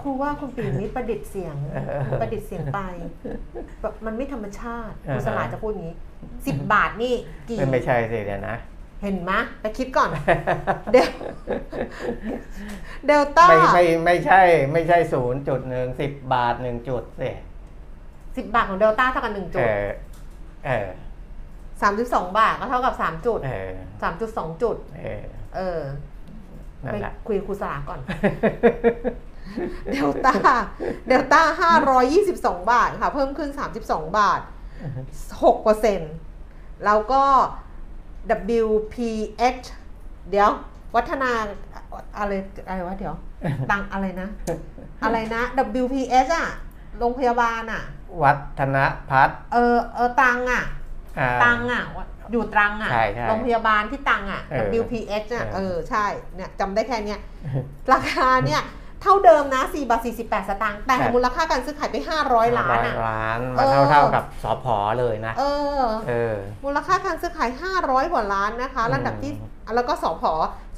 [0.02, 1.78] ครูว่าคุณปีนี้ประดิษฐ์เสียงเอ
[2.14, 2.80] อประดิษฐ์เสียงไป
[3.80, 5.96] แบบมันไม่ธรรมชาติเออครูสลาจะพูดอย่างนี้
[6.46, 7.14] สิบบาทนี่
[7.48, 8.56] กี่ไม่ไม่ใช่สิเดี๋ยวนะ
[9.02, 10.08] เห็นไหมยไปคิดก่อน
[10.92, 11.08] เดล
[13.06, 17.30] เดลต้าไม่ไม่ไม่ใช่ ไม่ใช่ศูนย์จุดหนึ่งสิบบาทหนึ่งจุดสิ
[18.36, 19.84] สิบบาทของเดลต้าเท่ากับหนึ่งเอจุดอ
[20.66, 20.88] เออ
[21.82, 23.70] สามจุดสองบาทก็เท่ากับสามจุดเออ
[24.02, 25.22] สามจุดสองจุด เออ
[25.56, 25.80] เออ
[26.84, 28.00] นั่ไปนแหละคุยกับครูสลาก่อน
[29.92, 30.34] เดลต้า
[31.08, 34.40] เดลต้าห้าร้อยยี่สิบสองบาทค่ะ เพิ่มขึ้นสามสิบสองบาท
[35.44, 36.12] หกเปอร์เซ็นต์
[36.84, 37.24] แล้วก็
[38.62, 39.66] WPH
[40.30, 40.50] เดี๋ยว
[40.94, 41.30] วัฒนา
[42.18, 42.32] อะไร
[42.68, 43.14] อะไรวะเดี๋ยว
[43.70, 44.28] ตังอะไรนะ
[45.04, 45.42] อะไรนะ
[45.82, 46.48] WPH อะ
[46.98, 47.82] โรงพยาบาลอะ
[48.22, 48.76] วัฒน
[49.10, 50.62] พัฒน์เออเออตังอะ
[51.18, 51.82] อ่าตังอะ
[52.32, 56.04] อยู่ตรังอะใช่ใช่โรงพยาบาลที่ตังอะเออ WPH อะเออเออใช่
[56.36, 57.20] เนี่ยจำได้แค่เนี้ย
[57.92, 65.44] ราคาเนี่ยเท่าเดิมนะ4บาท48 สตางค์แต่ครับมูลค่าการซื้อขายไป 500 ล้านร้อยอะล้านเอมาอเท่าเท่ากับสอพอเลยนะ เอ
[65.80, 69.32] อเออ มูลค่าการซื้อขาย 500 กว่าล้านนะคะอืมลำดับที่
[69.74, 70.24] แล้วก็สพ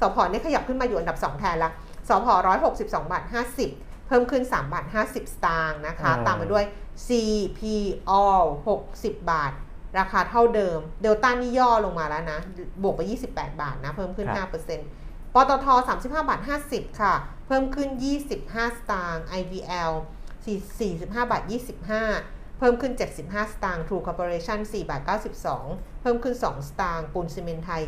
[0.01, 1.71] สพเนี่ยขยับขึ้นมาอยู่อันดับ 2 แทนละ
[2.09, 2.27] สพ
[2.69, 3.23] 162 บาท
[3.65, 6.63] 50 เพิ่มขึ้น3บาท50 สตางค์นะคะ ตามมาด้วย
[7.07, 8.13] CPO
[8.75, 9.53] 60 บาท
[9.99, 12.39] ราคาเท่าเดิม เดลต้านี่ย่อลงมาแล้วนะ
[12.83, 14.98] บวกไป 28 บาทนะ เพิ่มขึ้นครับ5%
[15.33, 16.39] ปตท 35บาท
[16.69, 17.13] 50 ค่ะ
[17.47, 17.89] เพิ่มขึ้น
[18.35, 19.93] 25 สตางค์ IVL
[20.59, 21.43] 45บาท
[21.99, 25.01] 25 เพิ่มขึ้น 75 สตางค์ True Corporation 4บาท
[25.51, 27.83] 92 เพิ่มขึ้น 2 สตางค์ ปูนซีเมนไทย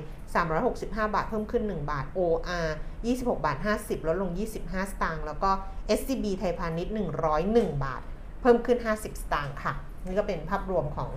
[0.55, 2.67] 365 บาท เพิ่มขึ้น 1 บาท OR
[3.05, 5.51] 26บาท50 ลดลง 25 สตางค์ แล้วก็
[5.99, 6.93] SCB ไทยพาณิชย์
[7.39, 8.01] 101 บาท
[8.41, 9.73] เพิ่มขึ้น 50 สตางค์ค่ะ
[10.05, 11.11] นี่ก็เป็นภาพรวมของ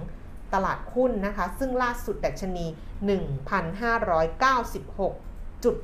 [0.55, 2.73] ตลาดหุ้นนะคะ ซึ่งล่าสุดดัชนี 1,596
[5.65, 5.75] จุด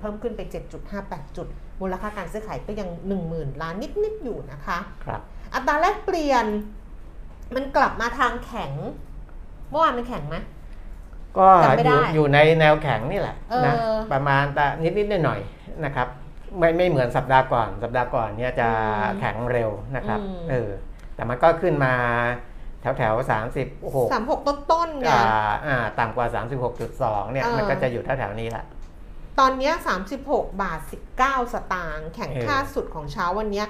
[0.00, 0.40] เพิ่มขึ้นไป
[0.88, 1.46] 7.58 จุด
[1.80, 2.88] มูลค่าการซื้อขายก็ยัง
[3.26, 5.20] 10,000 ล้านนิด ๆ อยู่นะคะครับ
[5.54, 6.46] อัตราแลกเปลี่ยน
[7.54, 8.72] มันกลับมาทางแข็ง
[9.70, 10.36] เมื่อวานมันแข็งไหม
[11.38, 13.74] ก็จำไม่อได้ยู่อยู่ในแนวแข็งนี่แหละเออนะ
[14.12, 16.08] ประมาณแต่นิดนิดหน่อยหน่อย ๆ นะครับ
[16.58, 18.68] ไม่ไม่เหมือนสัปดาห์ก่อน สัปดาห์ก่อนเนี่ยจะ
[19.20, 20.20] แข็งเร็วนะครับ
[20.50, 20.70] เออ
[21.14, 21.94] แต่มันก็ขึ้นมา
[22.80, 25.24] แถวแถวสามสิบหกสามหกต้นๆไงอ่า
[25.66, 26.26] อ่าต่ำกว่า
[26.80, 28.64] 36.2เนี่ยเออมันก็จะอยู่แถวๆนี้แหละ
[29.38, 29.74] ตอนเนี้ย
[30.16, 30.80] 36 บาท
[31.16, 33.66] 19 สตางค์แข่งเออค่าสุดของเช้าวันเนี้ย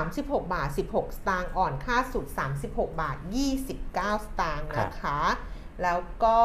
[0.00, 2.26] 36 บาท 16 สตางค์อ่อนค่าสุด
[2.62, 3.16] 36 บาท
[3.70, 5.20] 29 สตางค์นะคะ
[5.82, 6.38] แล้วก็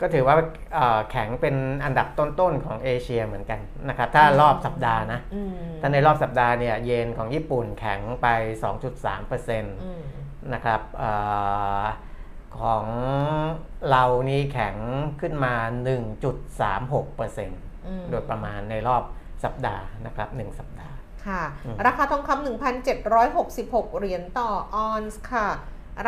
[0.00, 0.36] ก็ถือว่า
[0.74, 8.26] เอ่อแข็งเป็นอันดับต้นๆของเอเชียเหมือนกันนะครับ ถ้ารอบสัปดาห์นะอืมถ้าในรอบสัปดาห์เนี่ยเยนของญี่ปุ่นแข็งไป
[8.86, 10.02] 2.3%อืม
[10.54, 11.04] นะครับเอ
[11.82, 11.84] อ
[12.60, 12.84] ของ
[13.90, 14.76] เรานี่แข็ง
[15.20, 15.54] ขึ้นมา
[16.10, 19.02] 1.36%อืมโดยประมาณในรอบ
[19.44, 22.46] สัปดาห์นะครับ 1 สัปดาห์ ค่ะอืมราคาทองคำ
[22.98, 25.48] 1,766 เหรียญต่อออนซ์ค่ะ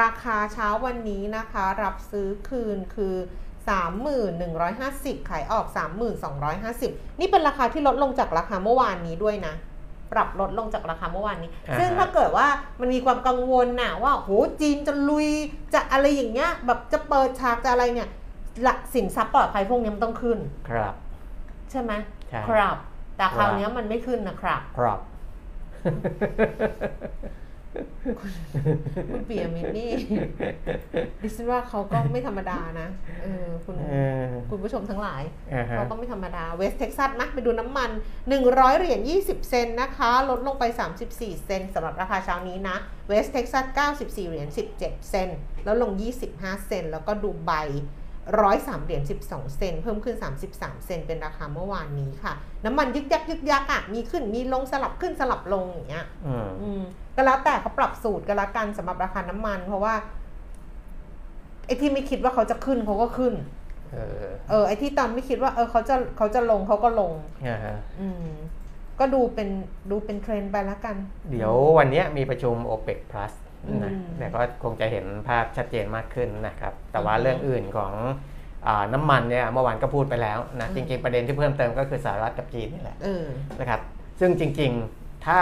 [0.02, 3.16] ราคาเช้าวันนี้นะคะ รับซื้อคืนคือ
[4.42, 5.66] 31,150 ขายออก
[6.42, 9.54] 32,250 นี่เป็นราคาที่ลดลงจากราคาเมื่อวานนี้ด้วยนะ
[10.12, 12.46] ปรับลดลงจากราคาเมื่อวานนี้อ่าฮะซึ่งถ้าเกิดว่า
[12.80, 15.28] มันมีความกังวลน่ะว่าโหจีนจะลุย
[15.74, 18.08] จะอะไรอย่างเงี้ยแบบจะเปิดฉากจะอะไรเนี่ย
[18.62, 20.38] หลักสินทรัพย์ปลอดภัยพวกนี้มันต้องขึ้น
[20.68, 20.94] ครับ
[21.70, 21.92] ใช่ไหม
[22.30, 22.76] ใช่ครับ
[23.16, 24.98] แต่คราวครับเนี้ยมันไม่ขึ้นนะครับ ครับ
[29.12, 29.92] คุณปิยมิตรนี่
[31.22, 32.88] ดิฉันว่าเขาก็ไม่ธรรมดานะ
[33.22, 35.22] เออคุณเออคุณผู้ชมทั้งหลาย
[35.54, 37.90] อ่าฮะเขาก็ไม่ธรรมดา West Texas นะไปดูน้ำมัน
[38.34, 40.64] 100 เหรียญ 20 เซนต์นะคะ ลดลงไป
[41.04, 42.76] 34 เซนต์สำหรับราคาเช้านี้นะ
[43.08, 43.64] West Texas
[43.96, 45.90] 94 เหรียญ 17 เซนต์แล้วลง
[46.30, 47.52] 25 เซนต์แล้วก็ดูไบ
[48.18, 50.16] 103เหรียญ12เซนต์เพิ่มขึ้น
[50.50, 52.32] 33เซนต์เป็นราคาเมื่อวานนี้ค่ะ
[52.64, 56.82] น้ำมันยึกยักยึกยักอะมีขึ้นมีลงสลับขึ้นสลับลงอย่างเงี้ยอืมอืม
[57.16, 59.94] ก็แล้วแต่เขาปรับสูตรก็แล้วกันสำหรับราคาน้ำมัน เพราะว่า
[61.66, 63.34] ไอ้ที่ไม่คิดว่าเขาจะขึ้นเขาก็ขึ้น
[63.92, 67.12] เออ เออ ไอ้ที่ตอนไม่คิดว่า เออเขาจะเขาจะลงเขาก็ลง
[67.46, 68.26] อ่าฮะอืม
[69.00, 69.48] ก็ดูเป็น
[69.90, 70.96] ดูเป็นเทรนด์ไปแล้วกัน
[71.30, 73.32] เดี๋ยววันเนี้ยมีประชุม OPEC Plus
[73.84, 77.92] นะอืมแต่ก็คงจะเห็นภาพชัดเจนมากขึ้นนะครับ แต่ว่าอือฮึเรื่องอื่นของ
[78.66, 83.24] อาน้ำมันเนี่ยเมื่อวานก็พูดไปแล้วนะอืมจริง ๆ ประเด็นที่เพิ่มเติมก็คือสหรัฐกับจีนนี่แหละเออ
[83.60, 83.80] นะครับ
[84.20, 85.40] ซึ่งจริง ๆ ถ้า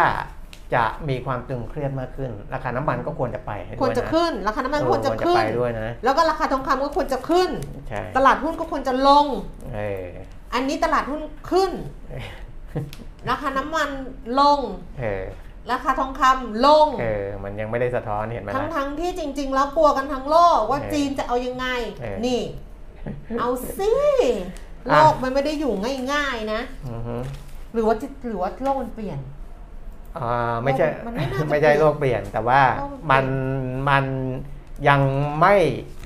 [0.75, 7.51] จะมีความตึงเครียดมากขึ้น ราคาน้ำมันก็ควรจะไปด้วยนควรจะขึ้น ราคาน้ำมันเออควรจะขึ้นไปด้วยนะแล้วก็ราคาทองคำก็ควรจะขึ้น
[7.89, 9.27] ใช่ตลาดหุ้นก็ควรจะลง
[9.75, 10.07] เออ
[10.55, 11.71] อันนี้ตลาดหุ้นขึ้น
[12.11, 12.27] เออ
[13.31, 13.89] ราคาน้ำมัน
[14.41, 14.61] ลง
[15.01, 15.25] เออ
[15.71, 21.67] ราคาทองคำลงเออมันยังไม่ได้สะท้อนเห็นไหมทั้งล่ะทั้งที่จริง ๆ แล้วกลัวกันทั้งโลกว่าเออจีนจะเอายังไง
[22.01, 22.41] เออนี่
[23.41, 23.93] เอาสิ
[24.89, 25.73] โลกมันไม่ได้อยู่
[26.13, 27.17] ง่าย ๆ นะอือฮึ
[27.73, 29.42] หรือว่าจะหรือว่าโลกมันเปลี่ยนอ่า
[30.65, 33.31] ไม่ใช่มันไม่น่าจะไม่ใช่โลกเปลี่ยนแต่ว่าโลกมันเปลี่
[33.79, 34.05] ยนมันมัน
[34.89, 35.01] ยัง
[35.41, 35.57] ไม่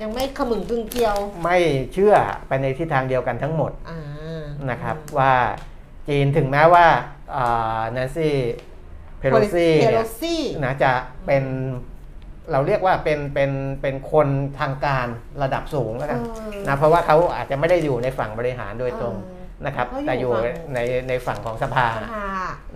[0.02, 1.58] ยังไม่ขมึงกึ่งเกลียว ไม่
[1.92, 2.14] เชื่อ
[2.48, 4.00] ไปในทิศทางเดียวกันทั้งหมดอ่า
[4.70, 5.32] นะครับว่า
[6.08, 6.86] จีนถึงแม้ว่า
[7.92, 8.34] แนนซี่
[9.18, 10.92] เพโลซีเพโลเนี่ยซี่นะจะ
[11.26, 11.44] เป็น
[12.52, 13.50] เราเรียกว่าเป็นเป็น
[13.82, 14.28] เป็นคน
[14.60, 15.06] ทางการ
[15.42, 16.20] ระดับสูงแล้วกัน
[16.68, 19.14] นะเพราะว่าเขาอาจจะไม่ได้อยู่ในฝั่งบริหารโดยตรง
[19.64, 20.32] นะครับแต่อยู่
[20.74, 22.26] ในในฝั่งของสภาสภา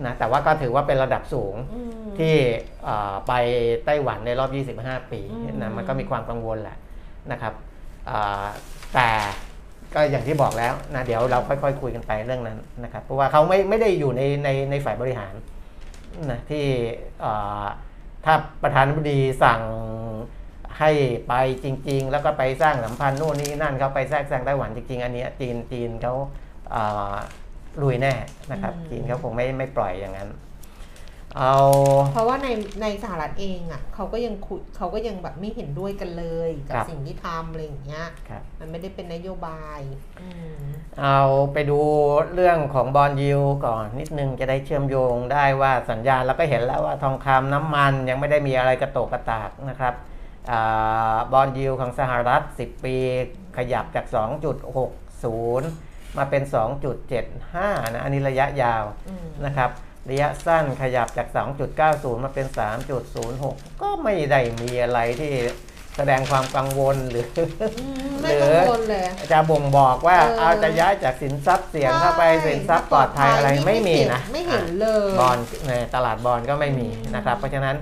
[0.04, 2.34] นะแต่ว่าก็ถือว่าเป็นระดับสูงอืมที่
[2.84, 3.32] เอ่อไป
[3.84, 6.76] ไต้หวันในรอบ 25 ปีอืมนะมันก็มีความกังวลแหละ
[7.32, 7.54] นะครับ
[8.06, 8.44] เอ่อ
[8.94, 9.08] แต่
[9.94, 15.34] ก็อย่างที่บอกแล้วนะเดี๋ยวเราค่อยๆคุยกันไปเรื่องนั้นนะครับเพราะว่าเขาไม่ไม่ได้อยู่ในในในฝ่ายบริหาร
[16.30, 16.64] นะที่
[17.20, 17.64] เอ่อ
[18.24, 19.62] ถ้าประธานาธิบดีสั่ง
[20.78, 20.90] ให้
[21.28, 26.14] ไปจริง ๆ แล้วก็ไปสร้างสัมพันธ์โน่นนี่นั่นเขาไปแทรกแซงไต้หวันจริงๆ อันเนี้ยจีนจีนเขา
[26.70, 27.14] เอ่อ
[27.82, 28.14] ลุยแน่
[28.52, 30.30] นะครับอืมจีนเขาคงไม่ไม่ปล่อยอย่างนั้น
[31.38, 31.54] เอา
[32.12, 32.48] เพราะว่าใน
[32.82, 39.80] ในสหรัฐเองอะเขาก็ยังคุยเขาก็ยังแบบไม่เห็นด้วยกันเลยกับครับสิ่งที่ทำอะไรอย่างเงี้ยครับมันไม่ได้เป็นนโยบาย
[40.20, 40.62] อืม
[41.00, 41.20] เอา
[41.52, 41.80] ไปดู
[42.34, 49.94] เรื่องของบอลยิวก่อนนิดนึงจะได้เชื่อมโยงได้ว่าสัญญาณเราก็เห็นแล้วว่าทองคำน้ำมันยังไม่ได้มีอะไรกระโตกกระตากนะครับ
[50.50, 52.96] อาบอลยิวของสหรัฐ 10 ปี
[53.56, 56.42] ขยับจาก 2.60 มาเป็น
[57.18, 59.70] 2.75 นะ อันนี้ระยะยาวอืมนะครับ
[60.10, 61.28] ระยะสั้นขยับจาก
[61.76, 62.46] 2.90 มาเป็น
[63.14, 65.32] 3.06 ก็ไม่ได้มีอะไรที่
[65.96, 67.26] แสดงความกังวลหรือ
[67.78, 77.76] อืมไม่กังวลเลยจะบ่งบอกว่าเออเอาจะย้ายจากสินทรัพย์เสี่ยงเข้าไปใช่สินทรัพย์ปลอดภัยอะไรไม่มีนะไม่เห็นเลยบอลในตลาดบอลก็ไม่มีอืมนะครับ เพราะฉะนั้น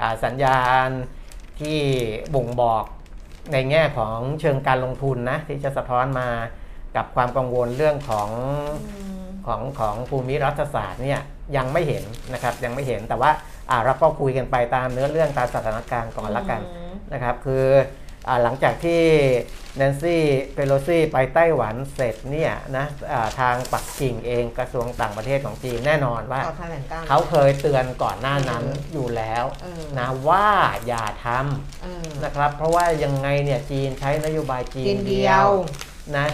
[0.00, 0.88] อ่าสัญญาณ
[1.60, 1.78] ที่
[2.34, 2.84] บ่งบอก
[3.52, 6.28] ในแง่ของเชิงการลงทุนนะที่จะสะท้อนมา
[6.96, 8.28] กับความกังวลเรื่องของ
[8.86, 11.20] อืมของของภูมิรัฐศาสตร์เนี่ย
[11.56, 13.30] ยังไม่เห็นนะครับยังไม่เห็นแต่ว่า
[13.70, 17.66] อ่าเราก็คุยกันไปตามเนื้อเรื่องตามสถานการณ์ก่อนละกันอืมนะครับคือ
[18.42, 19.02] หลังจากที่
[19.76, 20.22] แนนซี่
[20.54, 22.86] เปโลซี่ไปไต้หวันเสร็จเนี่ยนะ
[23.40, 26.40] ทางปักกิ่งเองกระทรวงต่างประเทศของจีนแน่นอนว่า
[27.08, 29.44] เขาเคยเตือนก่อนหน้านั้นอยู่แล้ว
[29.98, 30.48] นะว่า
[30.86, 35.48] อย่าทำนะครับเพราะว่ายังไงเนี่ยจีนใช้นโยบายจีนเดียว
[36.18, 36.28] นะ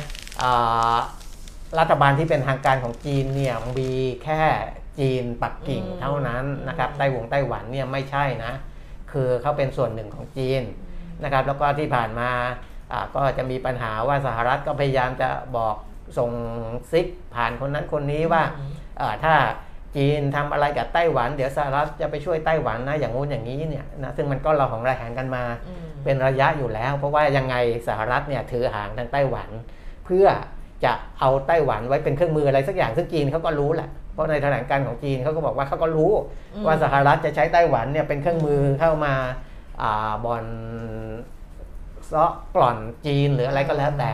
[1.78, 3.90] รัฐบาลที่เป็นทางการของจีนเนี่ยมี
[4.24, 4.42] แค่
[4.98, 8.52] จีนปักกิ่งเท่านั้นนะครับไต้หวงไต้หวันเนี่ยไม่ใช่นะ
[9.12, 10.62] คือเขาเป็นส่วนหนึ่งของจีน
[11.24, 12.30] นะครับ แล้วก็ที่ผ่านมา
[13.16, 15.76] ก็จะมีปัญหาว่าสหรัฐก็พยายามจะบอก
[16.18, 16.30] ส่ง
[16.92, 18.42] ซิกผ่านคนนั้นคนนี้ว่า
[19.24, 19.34] ถ้า
[19.96, 25.44] จีนทำอะไรกับไต้หวัน เดี๋ยวสหรัฐจะไปช่วยไต้หวันนะอย่างงู้นอย่างนี้เนี่ยนะซึ่งมันก็เราของระแหงกันมา
[26.04, 27.56] เป็นระยะอยู่แล้ว เพราะว่ายังไง
[27.88, 30.26] สหรัฐเนี่ยถือหางทางไต้หวันเพื่อ
[30.84, 36.12] จะเอาไต้หวันไว้เป็นเครื่องมืออะไรสักอย่างซึ่งจีนเขาก็รู้แหละเพราะในแถลงการของจีนเขาก็บอกว่าเขาก็รู้
[36.66, 39.14] ว่าสหรัฐจะใช้ไต้หวันเนี่ยเป็นเครื่องมือเข้ามา
[40.24, 40.44] บอล
[42.10, 44.12] ซาะกล่อนจีนหรืออะไรก็แล้วแต่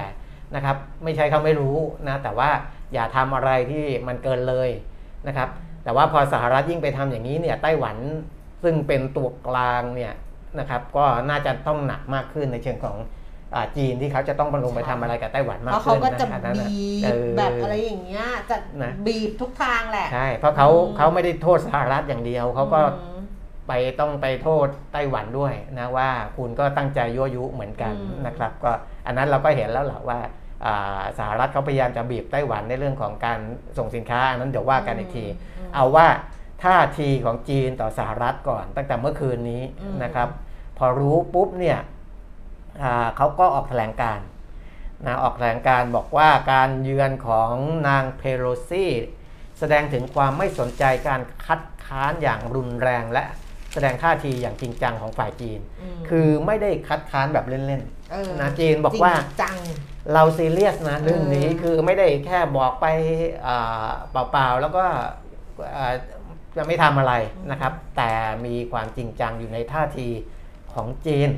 [0.54, 1.76] นะครับ ไม่ใช่เขาไม่รู้
[2.08, 2.50] นะแต่ว่า
[2.92, 4.70] อย่าทำอะไรที่มันเกินเลย
[5.28, 5.48] นะครับ
[5.84, 7.96] แต่ว่าพอสหรัฐยิ่งไปทำอย่างนี้เนี่ยไต้หวัน
[8.62, 10.14] ซึ่งเป็นตัวกลางเนี่ย
[10.58, 12.96] นะครับ ก็น่าจะต้องหนักมากขึ้นในเชิงของ
[13.76, 18.56] จีนที่เขาจะต้องลงไปทำอะไรกับไต้หวันมากขึ้นเพราะเขาก็จะบีบแบบอะไรอย่างเงี้ยจะ
[19.06, 22.80] บีบทุกทางแหละใช่เพราะเขาเขาไม่ได้โทษสหรัฐอย่างเดียวเขาก็
[23.68, 27.94] ไปต้องไปโทษไต้หวันด้วยนะว่าคุณก็ตั้งใจยั่วยุเหมือนกัน
[28.26, 28.72] นะครับ ก็
[29.06, 30.18] อันนั้นเราก็เห็นแล้วแหละว่า
[31.18, 33.38] สหรัฐเขาพยายามจะบีบไต้หวันในเรื่องของการ
[33.78, 35.26] ส่งสินค้านั้นเดี๋ยวว่ากันอีกที
[35.74, 36.06] เอาว่า
[36.64, 39.62] ท่าทีของจีนต่อสหรัฐก่อนตั้งแต่เมื่อคืนนี้
[40.02, 40.28] นะครับ
[40.78, 41.78] พอรู้ปุ๊บเนี่ย
[43.16, 44.20] เขาก็ออกแถลงการ
[45.06, 47.52] นะออกแถลงการบอกว่าการเยือนของ
[47.88, 48.92] นางเพโลซี่
[49.58, 53.24] แสดงถึงความไม่สนใจการคัดค้านอย่างรุนแรงและ
[53.72, 55.60] แสดงท่าทีอย่างจริงจังของฝ่ายจีน
[56.08, 59.12] คือไม่ได้คัดค้านแบบเล่นๆนะจีนบอกว่า
[59.42, 59.58] จัง
[60.12, 62.86] เราซีเรียสนะเรื่องนี้คือไม่ได้แค่บอกไป
[64.10, 64.84] เปล่าๆแล้วก็
[66.56, 67.14] จะไม่ทำอะไร
[67.50, 68.10] นะครับ แต่
[68.46, 70.08] มีความจริงจังอยู่ในท่าที
[70.72, 71.28] ของจีน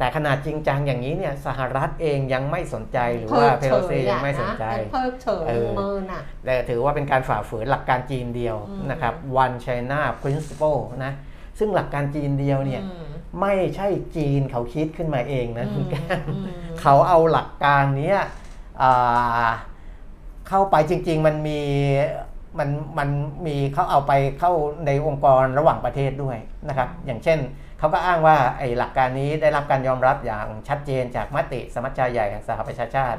[0.00, 5.44] แต่ขนาดจริงจังอย่างนี้เนี่ยสหรัฐเองยังไม่สนใจหรือว่าเพโลซียังไม่สนใจเพิกเฉย
[5.78, 8.56] มือน่ะแต่ถือว่าเป็นการฝ่าฝืนหลักการจีนเดียว
[8.90, 11.12] นะครับ One China Principle นะ
[11.58, 12.82] ซึ่งหลักการจีนเดียวเนี่ย
[13.40, 16.20] ไม่ใช่จีนเขาคิดขึ้นมาเองนะคุณแก้ม
[16.80, 18.14] เขาเอาหลักการนี้
[20.48, 21.60] เข้าไปจริง ๆ มันมี
[22.58, 23.08] มันมัน
[23.46, 24.52] มีเขาเอาไปเข้า
[24.86, 27.38] ในองค์กรระหว่างประเทศด้วยนะครับ อย่างเช่น
[27.80, 33.18] เขาก็อ้างว่าไอ้หลักการนี้ได้รับการยอมรับอย่างชัดเจนจากมติสมัชชาใหญ่แห่งสหประชาชาติ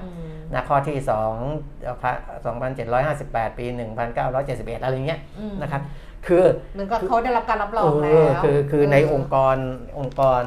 [0.53, 1.09] นะข้อที่2
[3.51, 3.65] 2758 ปี
[4.25, 5.19] 1971 อะไรเงี้ย
[5.61, 5.81] นะครับ
[6.27, 6.43] คือ
[6.73, 9.55] เหมือนกับเขาได้รับการรับรองแล้วคือคือในองค์กร
[9.99, 10.41] องค์กร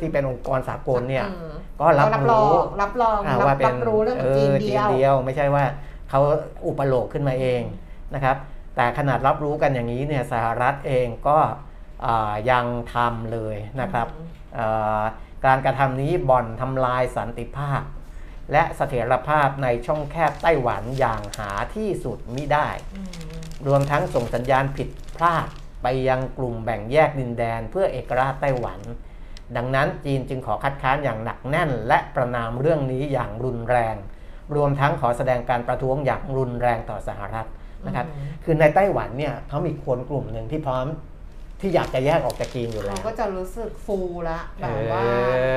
[0.00, 1.26] ที่เป็นองค์กรสากลเนี่ย
[1.80, 2.48] ก็รับรู้
[2.82, 5.64] รับรองว่าเป็นรู้เรื่องจีนเดียว ไม่ใช่ว่า
[6.10, 6.20] เขา
[6.66, 7.62] อุปโลกขึ้นมาเอง
[8.14, 8.36] นะครับ
[8.76, 11.38] แต่ขนาดรับรู้กันอย่างนี้เนี่ยสหรัฐเองก็
[12.50, 14.08] ยังทำเลยนะครับ
[15.46, 17.82] การกระทำนี้บ่อนทำลายสันติภาพ
[18.52, 22.68] และเสถียรภาพในช่องแคบไต้หวันอย่างหาที่สุดมิได้
[23.66, 25.48] รวมทั้งส่งสัญญาณผิดพลาด
[25.82, 28.80] ไปยังกลุ่มแบ่งแยกดินแดนเพื่อเอกราชไต้หวัน
[29.56, 33.96] ดังนั้นจีนจึงขอคัดค้านอย่างหนักแน่น และประนามเรื่องนี้อย่างรุนแรง
[34.56, 37.48] รวมทั้งขอแสดงการประท้วงอย่างรุนแรงต่อสหรัฐ
[37.86, 38.06] นะครับ
[38.44, 40.86] คือในไต้หวันเนี่ยเขามีคนกลุ่มหนึ่งที่พร้อม
[41.60, 43.98] ที่อยากจะแยกออกจากจีนอยู่แล้วเขาก็จะรู้สึกฟู
[44.30, 45.04] ละแบบว่า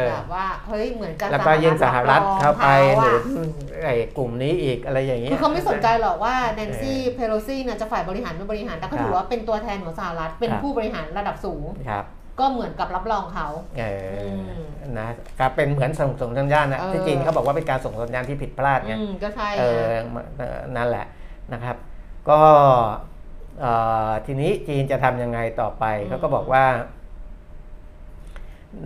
[0.09, 2.67] แบบว่าเฮ้ยเหมือนกันแล้วก็ยิ่งสหรัฐเข้าไป
[3.01, 3.49] หนุน
[3.83, 12.05] ไอ้กลุ่มนี้อีกอะไรอย่างนี้คือเขาไม่สนใจหรอกว่าแนนซี่เพโลซี่เนี่ยจะฝ่ายบริหารไม่บริหารแต่เขาถือว่าเป็นตัวแทนของสหรัฐเป็นผู้บริหารระดับสูง ครับ
[12.39, 13.47] ก็เหมือนกับรับรองเขา
[13.79, 13.83] เอ
[14.25, 15.07] อนะ
[15.39, 19.91] ก็เป็นเหมือนส่งส่งสัญญาณนะที่จีนเขาบอกว่าเป็นการส่งสัญญาณที่ผิดพลาดไงก็ใช่เออ
[20.75, 21.05] นั่นแหละ
[21.53, 21.75] นะครับ
[22.29, 22.41] ก็
[24.25, 26.65] ทีนี้จีนจะทำยังไงต่อไปเขาก็บอกว่า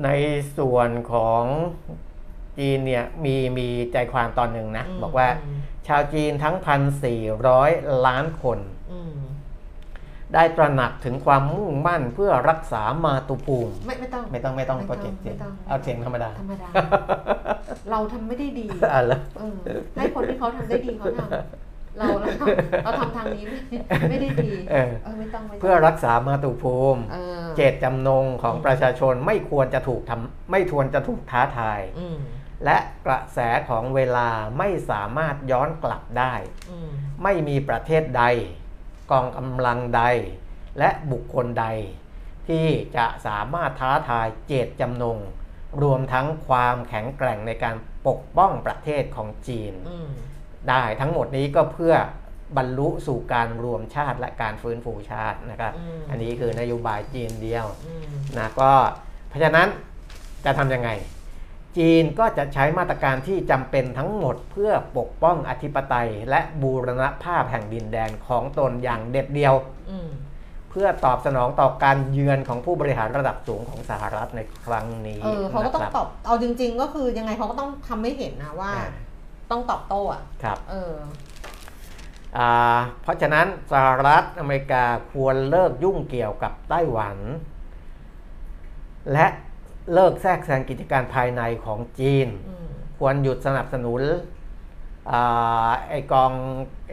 [0.03, 0.09] ใน
[0.57, 1.43] ส่วนของ
[2.59, 5.27] จีนเนี่ยมีมีใจความตอนหนึ่งนะ บอกว่า
[5.87, 7.71] ชาวจีนทั้งพันสี่ร้อย
[8.05, 8.59] ล้านคน
[10.33, 15.19] ได้ตระหนักถึงความมุ่งมั่นเพื่อรักษามาตุภูมิ ไม่ไม่ต้องไม่ต้องไม่ต้องโปรเจกต์
[15.67, 16.67] เอาเสียงธรรมดาธรรมดา
[17.91, 18.65] เราทำไม่ได้ดี
[19.97, 23.43] ให้คนที่เขาทำได้ดีเขาทำ เราเราทำทางนี้
[24.09, 24.49] ไม่ได้ดี
[25.19, 27.01] ไม่ต้องเพื่อรักษามาตุภูมิ
[27.55, 31.81] เจตจำนงของประชาชนไม่ควรจะถูกทำไม่ควรจะถูกท้าทาย
[32.65, 36.33] และกระแสของเวลาไม่สามารถย้อนกลับได้
[37.23, 38.23] ไม่มีประเทศใด
[39.11, 40.03] กองกำลังใด
[40.79, 41.65] และบุคคลใด
[42.47, 45.19] ที่จะสามารถท้าทายเจตจำนง
[45.83, 47.75] รวมทั้งความแข็งแกร่งในการ
[48.07, 50.09] ปกป้องประเทศของจีนอืม
[50.69, 51.95] ได้ทั้งหมดนี้ก็เพื่อ
[52.57, 58.03] บรรลุสู่การรวมชาติและการฟื้นฟูชาตินะครับอืมอันนี้คือนโยบายจีนเดียวอืม
[58.37, 58.71] นะก็
[59.29, 59.67] เพราะฉะนั้น
[60.45, 60.89] จะทำยังไง
[61.77, 69.53] จีนก็จะใช้มาตรการที่จำเป็นทั้งหมดเพื่อปกป้องอธิปไตย และบูรณภาพแห่งดินแดนของตนอย่างเด็ดเดียว
[69.91, 70.09] อืม
[70.69, 78.89] เพื่อตอบสนองต่อการเยือนของผู้บริหารระดับสูงของสหรัฐในครั้งนี้เออเขาก็ต้องนะครับตอบเอาจริง ๆ ก็คือยังไงเขาก็ต้องทำให้เห็นนะว่าอ่า
[79.51, 80.95] ต้องตอบโต้อะครับเออ
[82.37, 82.51] อ่า
[83.01, 87.17] เพราะฉะนั้นสหรัฐอเมริกาควรเลิกยุ่งเกี่ยวกับไต้หวัน
[89.13, 89.27] และ
[89.93, 92.67] เลิกแทรกแซงกิจการภายในของจีนอืม
[92.99, 94.01] ควรหยุดสนับสนุน
[95.11, 96.31] อาไอกอง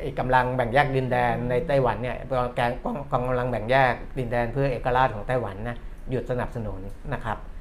[0.01, 5.77] ไอกำลังแบ่งแยกดินแดนในไต้หวันเนี่ยกองแกงกองกองกำลังแบ่งแยกดินแดนเพื่อเอกราชของไต้หวันนะ
[6.11, 6.81] หยุดสนับสนุน
[7.13, 7.52] นะครับอ่า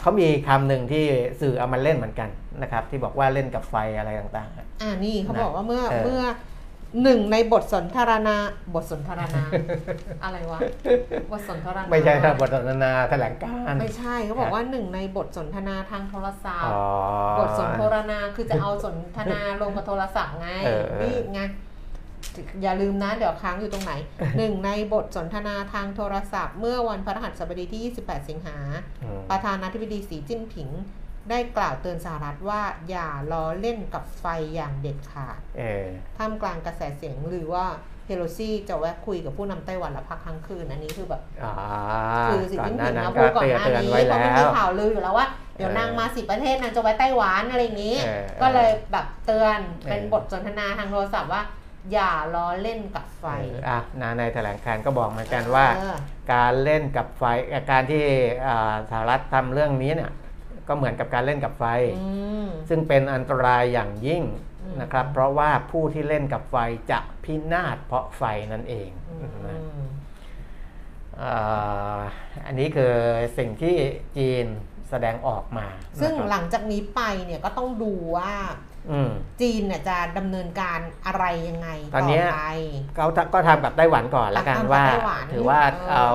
[0.00, 1.04] เขามีคำหนึ่งที่
[1.40, 2.28] สื่อเอามาเล่นเหมือนกัน
[2.62, 6.22] นะครับ ที่บอกว่าเล่นกับไฟอะไรต่างๆ อ่านี่เขาบอกว่าเมื่อเออเมื่อ
[7.02, 8.36] หนึ่งในบทสนทนา
[8.74, 9.26] บทสนทนา
[10.24, 10.60] อะไรวะ
[11.32, 16.74] บทสนทนา ไม่ใช่ครับบทสนทนาแถลงการณ์ไม่ใช่เขาบอกว่าหนึ่งในบทสนทนาทางโทรศัพอ๋ท์
[17.36, 21.40] อบทสนทนาคือจะเอาสนทนาลงกับโทรศัพท์ไงเออเออนี่ไง
[22.62, 23.92] อย่าลืมนะ เดี๋ยวค้างอยู่ตรงไหน
[24.36, 28.58] หนึ่งในบทสนทนาทางโทรศัพท์ เมื่อวันพฤหัสบดีที่ 28 สิงหา
[29.02, 30.68] อืมประธานาธิบดีสีจิ้นผิง
[31.30, 34.24] ได้กล่าวเตือนสหรัฐว่าอย่าล้อเล่นกับไฟ
[34.54, 35.86] อย่างเด็ดขาดเออ
[36.18, 37.64] ท่ามกลางกระแสเสียงหรือว่า
[38.06, 41.54] เฮโรซี่จะแวะคุยกับผู้นำไต้หวันและพักค้างคืน อันนี้คือแบบอ่า
[42.30, 45.26] คือสีก่อนจิ้นหน้าผิงนั้นนะก็พูดก่อนเตือนหน้าเตือนนี้ไว้เพราะแล้มันมีวข่าวลืออยู่แล้วว่า
[45.56, 51.42] เดี๋ยวนางมาสิประเทศนางจะแวะไต้หวันอะไรอย่างนี้เออก็เลยแบบเตือนเป็นเออบทสนทนาทางโทรศัพท์ว่า
[51.92, 55.96] อย่าล้อเล่นกับไฟเอออะนะในแถลงการณ์ก็บอกเหมือนกันว่าเออ
[56.32, 58.02] การเล่นกับไฟเอ่อการที่
[58.46, 60.12] อ่าสหรัฐทำเรื่องนี้เนี่ย
[60.68, 61.64] ก็เหมือนกับการเล่นกับไฟ
[61.98, 62.08] อื
[62.44, 64.22] มซึ่งเป็นอันตรายอย่างยิ่ง
[64.62, 66.56] อืมนะครับ เพราะว่าผู้ที่เล่นกับไฟ
[66.90, 68.22] จะพินาศเพราะไฟ
[68.52, 68.90] นั่นเอง
[69.22, 69.84] อืนะม
[71.22, 72.00] อ่า
[72.46, 72.94] อันนี้คือ
[73.38, 73.76] สิ่งที่
[74.16, 74.46] จีน
[74.90, 75.66] แสดงออกมา
[76.00, 78.32] ซึ่งนะครับหลังจากนี้ไปเนี่ยก็ต้องดูว่า
[78.74, 78.75] อืม
[79.40, 82.42] จีนเนี่ยจะดำเนินการอะไรยังไงตอนต่อเนี้ยไป
[82.96, 86.08] เขาก็ทำกับไต้หวันก่อนละกันทำกับว่าไต้หวันถือว่าเออเอา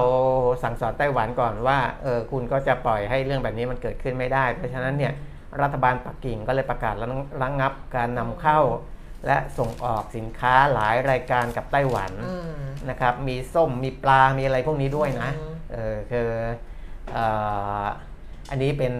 [0.63, 5.13] สั่งสอนไต้หวันก่อนว่าเออคุณก็จะปล่อยให้เรื่องแบบนี้มันเกิดขึ้นไม่ได้ เพราะฉะนั้นเนี่ย
[5.61, 6.95] รัฐบาลปักกิ่งก็เลยประกาศ
[7.43, 8.59] ระงับการนำเข้า
[9.27, 12.51] และส่งออกสินค้าหลายรายการกับไต้หวันอืม
[12.89, 16.29] นะครับมีส้มมีปลา มีอะไรพวกนี้ด้วยนะอืมเออคือ
[17.13, 17.25] เอ่
[17.83, 17.85] อ
[18.49, 18.93] อันนี้เป็น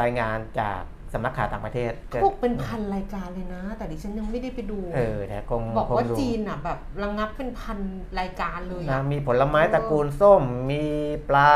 [0.00, 0.82] รายงานจาก
[1.16, 7.78] สำนักข่าวต่างประเทศเขาบอกเป็นพันรายการเลยนะ แต่ดิฉันยังไม่ได้ไปดู เออแต่คงบอกคงว่าดูจีนอะแบบระงับเป็นพัน
[8.20, 10.82] รายการเลยนะอะมีผลไม้ตระกูลส้ม มี
[11.28, 11.50] ปลา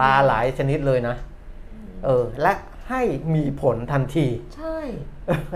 [0.00, 1.16] ปลาหลายชนิดเลยนะ
[2.04, 2.52] เออ และ
[2.90, 3.02] ให้
[3.34, 4.78] มีผลทันที ใช่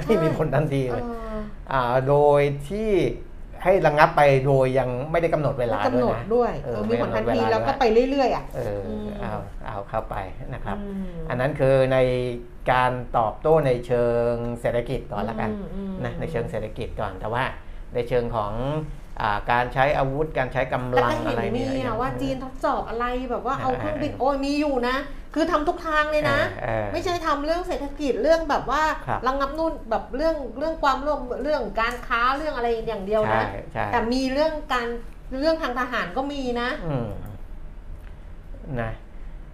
[0.05, 1.35] ให้มีผลทันทีเอเลยอ
[1.73, 2.91] อ่าโดยที่
[3.63, 9.35] ให้ระงับไปโดยยังไม่ได้กำหนดเวลากำด้หนวยดนะด้วยเอเอออมีผลทันทีไม่กำหนดเวลาแล้วก็ไปเรื่อยๆอะ เอออมเอา
[9.67, 10.17] เอาเข้าไป
[10.55, 11.99] นะครับอืมอันนั้นคือใน
[12.73, 17.45] การตอบโต้ในเชิงเศรษฐกิจก่อนละกันอืมอืมนะในเชิงเศรษฐกิจก่อนแต่ว่า
[17.95, 18.53] ในเชิงของ
[19.21, 24.97] อาการใช้อาวุธการใช้กำแล้วลังก็เห็อะนไรมีเนี่ยอะว่าจีนทดสอบอะไรแบบว่าเอาเออเครื่องบินเออโอ้ยมีอยู่นะ
[25.35, 34.87] คือทำทุกทางเลยนะเออเออไม่ใช่ทำเรื่องเศรษฐกิจเรื่องแบบว่าครับระงับนู่นแบบเรื่องเรื่องความร่วมเรื่องการค้าเรื่องอะไรอย่างเดียวใช่นะใช่แต่มีเรื่องการ
[35.39, 37.09] เรื่องทางทหารก็มีนะอืม
[38.81, 38.91] นะ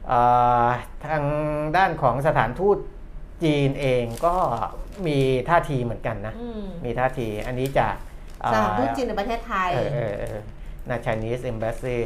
[0.08, 0.20] เอ่
[0.66, 0.68] อ
[1.04, 1.24] ทาง
[1.76, 2.78] ด้านของสถานทูต
[3.42, 4.36] จีนเองก็
[5.06, 5.18] มี
[5.48, 7.94] ท่าทีเหมือนกันนะ อืมมีท่าทีอันนี้จาก
[8.40, 10.38] เอ่อสถานทูตจีนในประเทศไทย เออเออเออ
[10.88, 11.98] นะ Chinese Embassy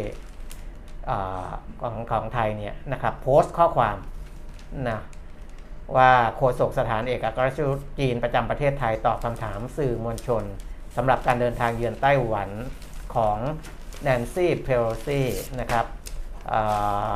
[1.06, 1.48] เอ่อ
[1.80, 3.96] ของของไทยเนี่ยนะครับโพสต์ข้อความ
[4.90, 5.00] นะ
[5.96, 10.44] ว่าโฆษกสถานเอกอัครราชทูตจีนประจำประเทศไทยตอบคำถามสื่อมวลชน
[10.96, 12.50] สำหรับการเดินทางเยือนไต้หวัน
[13.14, 13.38] ของ
[14.02, 15.20] แนนซี่เพโลซี
[15.60, 15.86] นะครับ
[16.48, 16.60] เอ่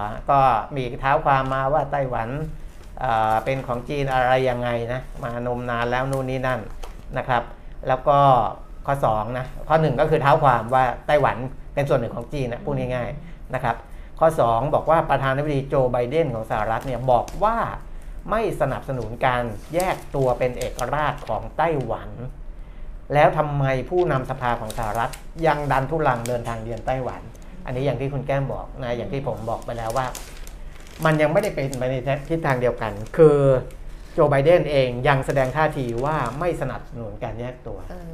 [0.01, 0.41] อก็
[0.77, 2.29] มีเท้าความมาว่าไต้หวัน
[3.45, 6.61] เป็นของจีนอะไรยังไงนะมานมนานแล้วนู่นนี่นั่น
[7.19, 7.43] นะครับ
[7.89, 8.19] แล้วก็
[8.87, 11.37] ข้อ2นะข้อ 1 ก็คือเท้าความว่าไต้หวัน
[11.75, 13.77] เป็นส่วนหนึ่งของจีนนะพูดง่ายๆนะครับ
[14.21, 17.57] ข้อ 2 บอกว่าประธานาธิบดีโจไบเดนของสหรัฐเนี่ยบอกว่า
[18.31, 19.43] ไม่สนับสนุนการ
[19.75, 22.11] แยกตัวเป็นเอกราชของไต้หวัน
[23.15, 25.11] แล้วทำไมผู้นำสภาของสหรัฐ
[25.47, 27.21] ยังดันทุลังเดินทางเยือนไต้หวัน
[27.67, 30.07] อันนี้อย่างที่คุณแก้มบอกนะอย่างที่ผมบอกไปแล้วว่า
[31.05, 31.95] มันยังไม่ได้เป็นไปใน
[32.29, 33.39] ทิศทางเดียวกัน คือ
[34.13, 38.13] โจไบเดนเองยังแสดงท่าทีว่าไม่สนับสนุนการแยกตัวเออ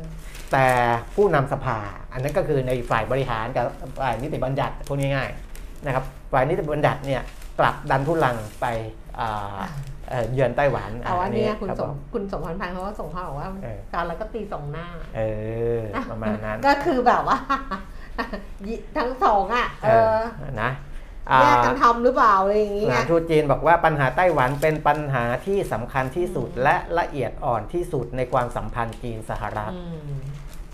[0.52, 0.66] แต่
[1.14, 1.78] ผู้นำสภา
[2.12, 3.64] อันนั้นก็คือในฝ่ายบริหารกับ
[4.02, 7.22] ฝ่ายนิติบัญญัติพูดง่ายๆนะครับฝ่ายนิติบัญญัติเนี่ย
[7.58, 8.66] กลับดันทุลังไป
[9.20, 9.58] อ่า
[10.08, 15.20] เอ่อเยือนไต้หวันแต่ว่าเนี่ยคุณรับสผมมคุณสมพรพันธ์เขาก็ส่งข่าวว่าเออการแล้วก็ตีสองหน้า เอ
[15.78, 17.38] อประมาณนั้น ก็คือแบบว่า
[18.66, 20.16] ยิทั้งสองอะ เออ
[20.62, 20.70] นะ
[21.40, 30.18] แยกกันทำหรือเปล่าอะไรอย่างสเงี้ถายนทูตจีนบอกว่าปัญหาไต้หวันเป็นปัญหาที่สำคัญที่สุดอืมและละเอียดอ่อนที่สุดในความสัมพันธ์จีนสหรัฐอืม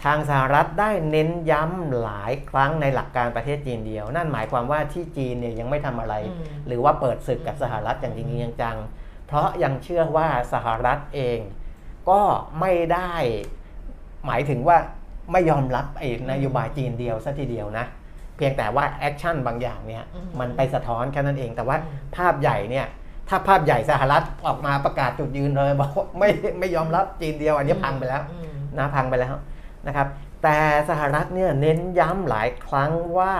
[0.05, 11.39] ทางสหรัฐได้เน้นย้ำหลายครั้งในหลักการประเทศจีนเดียว นั่นหมายความว่าที่จีนเนี่ยยังไม่ทำอะไรอืมหรือว่าเปิดศึกกับสหรัฐอย่างจริงๆจังๆเพราะยังเชื่อว่าสหรัฐเอง
[12.11, 12.21] ก็
[12.61, 13.13] ไม่ได้
[14.27, 14.79] หมายถึงว่า
[15.33, 17.87] ไม่ยอมรับไอ้นโยบายจีนเดียวซะทีเดียวนะ
[18.37, 22.87] เพียงแต่ว่าแอคชั่นบางอย่างเนี่ยอืมมันไปสะท้อนแค่นั้นเอง แต่ว่าอืมภาพใหญ่เนี่ย
[23.29, 26.29] ถ้าภาพใหญ่สหรัฐออกมาประกาศจุดยืนเลยบอกว่าไม่
[26.59, 29.35] ไม่ยอมรับจีนเดียวอันนี้พังไปแล้วอืมนะพังไปแล้ว
[29.87, 30.07] นะครับ
[30.43, 30.57] แต่
[30.89, 33.33] สหรัฐเนี่ยเน้นย้ำหลายครั้งว่า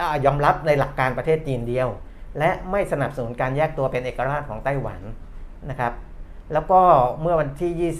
[0.00, 1.88] อ่ายอมรับในหลักการประเทศจีนเดียว
[2.38, 5.00] และไม่สนับสนุนการแยกตัวเป็นเอกราชของไต้หวัน
[5.70, 5.92] นะครับ
[6.52, 6.80] แล้วก็
[7.20, 7.92] เมื่อวันที่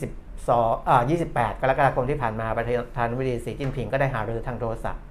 [0.47, 2.65] 22อ่า28 กรกฎาคมที่ผ่านมาประ
[2.97, 5.03] ธานาธิบดีสีจิ้นผิงก็ได้หารือทางโทรศัพท์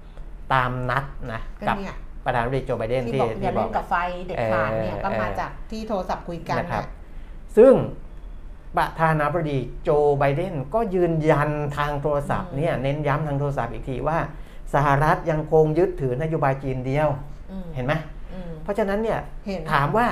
[0.52, 3.94] ตามนัดนะก็กับเนี่ยประธานาธิบดีโจไบเดนที่ที่บอกอย่าที่บเล่อกนกับไฟ
[4.26, 6.90] เด็ดขาดเนี่ยเออก็มาเออจากที่โทรศัพท์คุยกันนะครับน่ะ
[7.56, 7.72] ซึ่ง
[8.76, 14.18] ประธานาธิบดีโจไบเดนก็ยืนยันทางโทรศัพท์เนี่ยเน้นย้ำทางโทรศัพท์อีกทีว่า
[14.74, 17.08] สหรัฐยังคงยึดถือนโยบายจีนเดียว
[17.50, 17.94] อืมเห็นไหม
[18.32, 20.06] อืมเพราะฉะนั้นเนี่ยเห็นถามว่า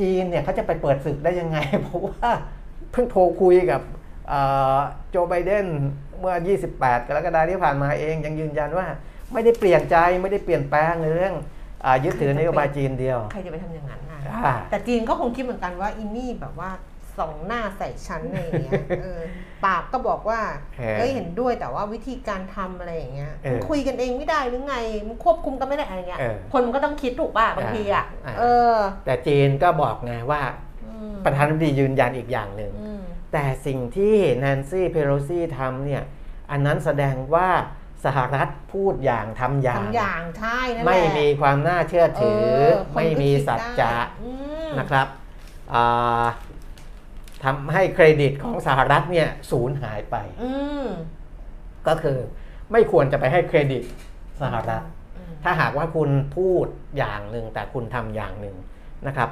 [0.00, 2.30] จีนเนี่ยเขาจะไปเปิดศึกได้ยังไง เพราะว่า
[2.92, 3.82] เพิ่งโทรคุยกับ
[4.28, 4.40] เอ่
[4.76, 4.78] อ
[5.10, 5.66] โจไบเดน
[6.18, 6.34] เมื่อ
[6.70, 8.86] 28 กรกฎาคมที่ผ่านมาเองยังยืนยันว่า
[9.32, 11.34] ไม่ได้เปลี่ยนใจไม่ได้เปลี่ยนแปลงในเรื่อง
[11.84, 16.70] อายึดถือนโยบายจีนเดียว ใครจะไปทำอย่างนั้นนะอ่าแต่จีนก็คงคิดเหมือนกันว่าอินนี่แบบว่า
[17.18, 19.20] สองหน้าใส่ชั้นอะไรอย่างเงี้ยเออ
[19.64, 20.40] ปากก็บอกว่า
[20.78, 24.76] เออเอ้ยเห็นด้วยแต่ว่าวิธีการทำอะไรอย่างเงี้ยเออมันคุยกันเองไม่ได้หรือไง
[25.08, 28.74] มันควบคุมกันไม่ได้อะไรเงี้ยเออคนมันก็ต้องคิดถูกป่ะบางทีอะอ่าเออ
[29.04, 30.42] แต่จีนก็บอกไงว่า
[30.84, 33.00] อืมประธานาธิบดียืนยันอีกอย่างหนึ่งอืม
[33.32, 36.02] แต่สิ่งที่แนนซี่เพโลซีทำเนี่ย
[36.50, 37.48] อันนั้นแสดงว่า
[38.04, 42.44] สหรัฐพูดอย่างทำอย่าง ทำอย่างใช่นั่นแหละไม่มีความน่าเชื่อถือ
[42.90, 44.30] เคนไม่มีสัจจะก็คิดได้อื
[44.66, 45.06] มนะครับ
[45.72, 46.24] อ่า
[47.44, 50.52] ทำให้เครดิตของสหรัฐเนี่ยสูญหายไปอื
[50.84, 50.86] ม
[51.88, 52.18] ก็คือ
[52.72, 53.82] ไม่ควรจะไปให้เครดิต
[54.40, 54.82] สหรัฐ
[55.16, 56.66] อืมถ้าหากว่าคุณพูด
[56.98, 58.56] อย่างหนึ่งแต่คุณทำอย่างหนึ่ง
[59.06, 59.30] นะครับ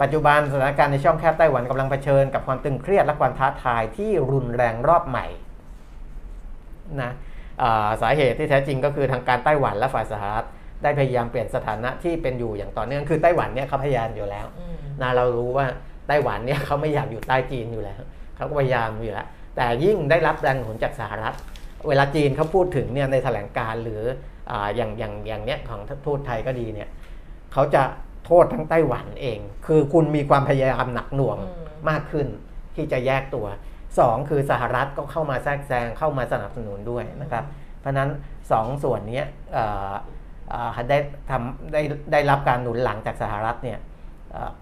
[0.00, 5.26] ปัจจุบันสถานการณ์ในช่องแคบไต้หวันกำลังเผชิญกับความตึงเครียดและความท้าทายที่รุนแรงรอบใหม่
[7.02, 7.12] นะอ่า
[8.02, 10.46] สาเหตุที่แท้จริงก็คือทางการไต้หวันและฝ่ายสหรัฐ
[10.82, 14.46] ได้พยายามเปลี่ยนสถานะที่เป็นอยู่อย่างต่อเนื่องคือไต้หวันเนี่ยเขาพยายามอยู่แล้ว
[15.02, 15.66] นะเรารู้ว่า
[16.08, 18.00] ไต้หวันเนี่ยเขาไม่อยากอยู่ใต้จีนอยู่แล้ว
[18.36, 19.26] เขาก็พยายามอยู่แล้ว
[19.56, 21.34] แต่ยิ่งได้รับแรงหนุนจากสหรัฐ
[21.88, 24.02] เวลาจีนเขาพูดถึงเนี่ยในแถลงการ์หรือ
[24.76, 26.88] อย่างอย่างอย่างเนี้ยของทูตไทยก็ดีเนี่ย
[27.52, 27.82] เขาจะ
[28.26, 31.38] โทษทั้งไต้หวันเอง คือคุณมีความพยายามหนักหน่วง
[31.88, 32.26] มากขึ้น
[32.76, 33.46] ที่จะแยกตัว
[33.98, 37.44] สองคือสหรัฐก็เข้ามาแทรกแซงเข้ามาสนับสนุนด้วยนะครับ
[37.80, 38.08] เพราะนั้น
[38.52, 39.22] สองส่วนนี้
[40.88, 40.98] ได้
[41.30, 41.82] ทำได้
[42.12, 43.78] ได้รับการหนุนหลังจากสหรัฐเนี่ย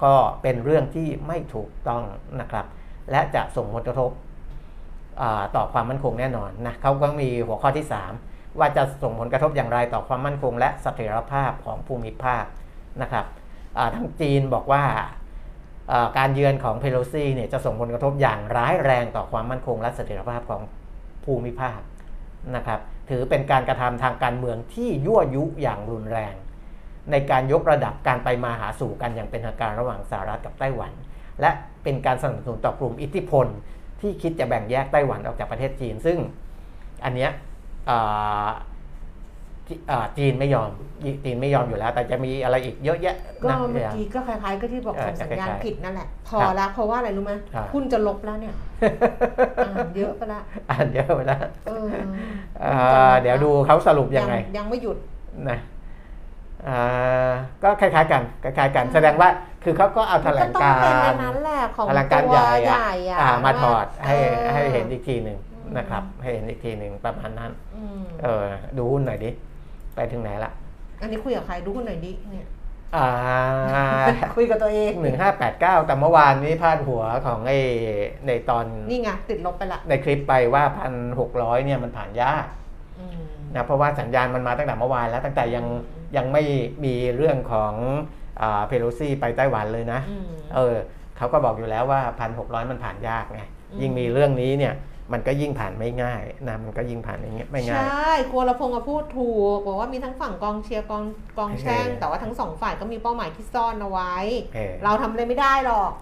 [0.04, 2.02] ก็เป็นเรื่องที่ไม่ถูกต้อง
[2.40, 2.66] นะครับ
[3.10, 4.10] และจะส่งผลกระทบ
[5.56, 7.86] ต่อความมั่นคงแน่นอนนะเขาก็มีหัวข้อที่
[8.22, 12.44] 3 ว่าจะส่งผลกระทบอย่างไรต่อความมั่นคง และเสถียรภาพของภูมิภาค
[13.02, 13.26] นะครับ
[13.78, 14.84] อ่าทางจีนบอกว่า
[16.18, 20.62] การเยือนของเพโลซีเนี่ยจะส่งผลกระทบอย่างร้ายแรงต่อความมั่นคงและเสถียรภาพของ
[21.24, 21.80] ภูมิภาค
[22.56, 22.80] นะครับ
[23.10, 26.34] ถือเป็นการกระทำทางการเมืองที่ยั่วยุอย่างรุนแรง
[27.10, 30.92] ในการยกระดับการไปมาหาสู่กันอย่างเป็นทางการระหว่างสหรัฐกับไต้หวัน
[31.40, 31.50] และ
[31.82, 33.46] เป็นการสนับสนุนต่อกลุ่มอิทธิพล
[34.00, 36.18] ที่คิดจะแบ่งแยกไต้หวันออกจากประเทศจีน ซึ่ง
[37.04, 37.30] อันเนี้ย
[39.68, 40.70] จีอ่าจีนไม่ยอม
[41.24, 48.54] จีนไม่ยอมอยู่แล้ว แต่จะมีอะไรอีกเยอะแยะก็นะเมื่อกี้ก็คล้ายๆ ก็ที่บอกเออส่งสัญญาณคล้ายๆผิดนั่นแหละ พอครับแล้วเพราะว่าอะไรรู้ไหมครับหุ้นจะลบแล้วเนี่ย
[49.66, 50.40] อ่านเยอะไปละ
[50.70, 51.88] อ่านเยอะไปแล้วเออ
[52.64, 54.96] อ่าเดี๋ยวดูเขาสรุปยังไง ยังไม่หยุด
[55.50, 55.58] นะ
[56.68, 57.32] อ่า
[57.62, 59.28] ก็คล้ายๆกันคล้ายๆกันแสดงว่า
[59.64, 68.44] คือเขาก็เอาแถลงก็ต้องกาเป็นในรนั้นแหละของแถลงการตัวใหญ่ใหอะญ่อะอ่ามาถอดให้ออให้เห็นอีกทีหนึ่งอืมนะครับ ให้เห็นอีกทีหนึ่งประมาณนั้นอืมเออ
[68.76, 69.30] ดูหุ้นหน่อยดิ
[69.96, 70.52] ไปถึงไหนละ
[71.00, 72.48] อันนี้คุยกับใครดูคนไหนอยดิเนี่ย
[72.96, 73.08] อ่า
[74.34, 77.58] คุยกับตัวเองหนึ่งห้าแปดเก้าแต่เมื่อวานนี้พาดหัวของไอ้
[78.26, 82.46] ในตอนนี่ไงติดลบไปละ ในคลิปไปว่าพันหกร้อยเนี่ยมันผ่านยาก
[83.00, 83.20] อืม
[83.54, 85.66] นะเพราะว่าสัญญาณมันมาตั้งแต่เมื่อวานแล้วตั้งแต่ยัง
[86.16, 86.42] ยังไม่
[86.84, 87.72] มีเรื่องของ
[88.66, 90.24] เพโลซีไปไต้หวันเลยนะอืม
[90.54, 90.76] เออ
[91.16, 93.40] เขาก็บอกอยู่แล้วว่าพันหกร้อยมันผ่านยากไง
[93.70, 94.74] อืมยิ่งมีเรื่องนี้เนี่ย
[95.12, 101.04] มันก็ยิ่งผ่านไม่ง่ายนะมันก็ยิ่งผ่านไม่ง่ายไม่ง่ายใช่ครัวละพงษ์พูดถูกบอกว่ามีทั้งฝั่งกองเชียร์กอง
[101.38, 104.14] กองแช่งเออแต่ว่าทั้งสองฝ่ายก็มีเป้าหมายที่ซ่อนเอาไว้
[104.54, 105.92] เออเราทำอะไรไม่ได้หรอก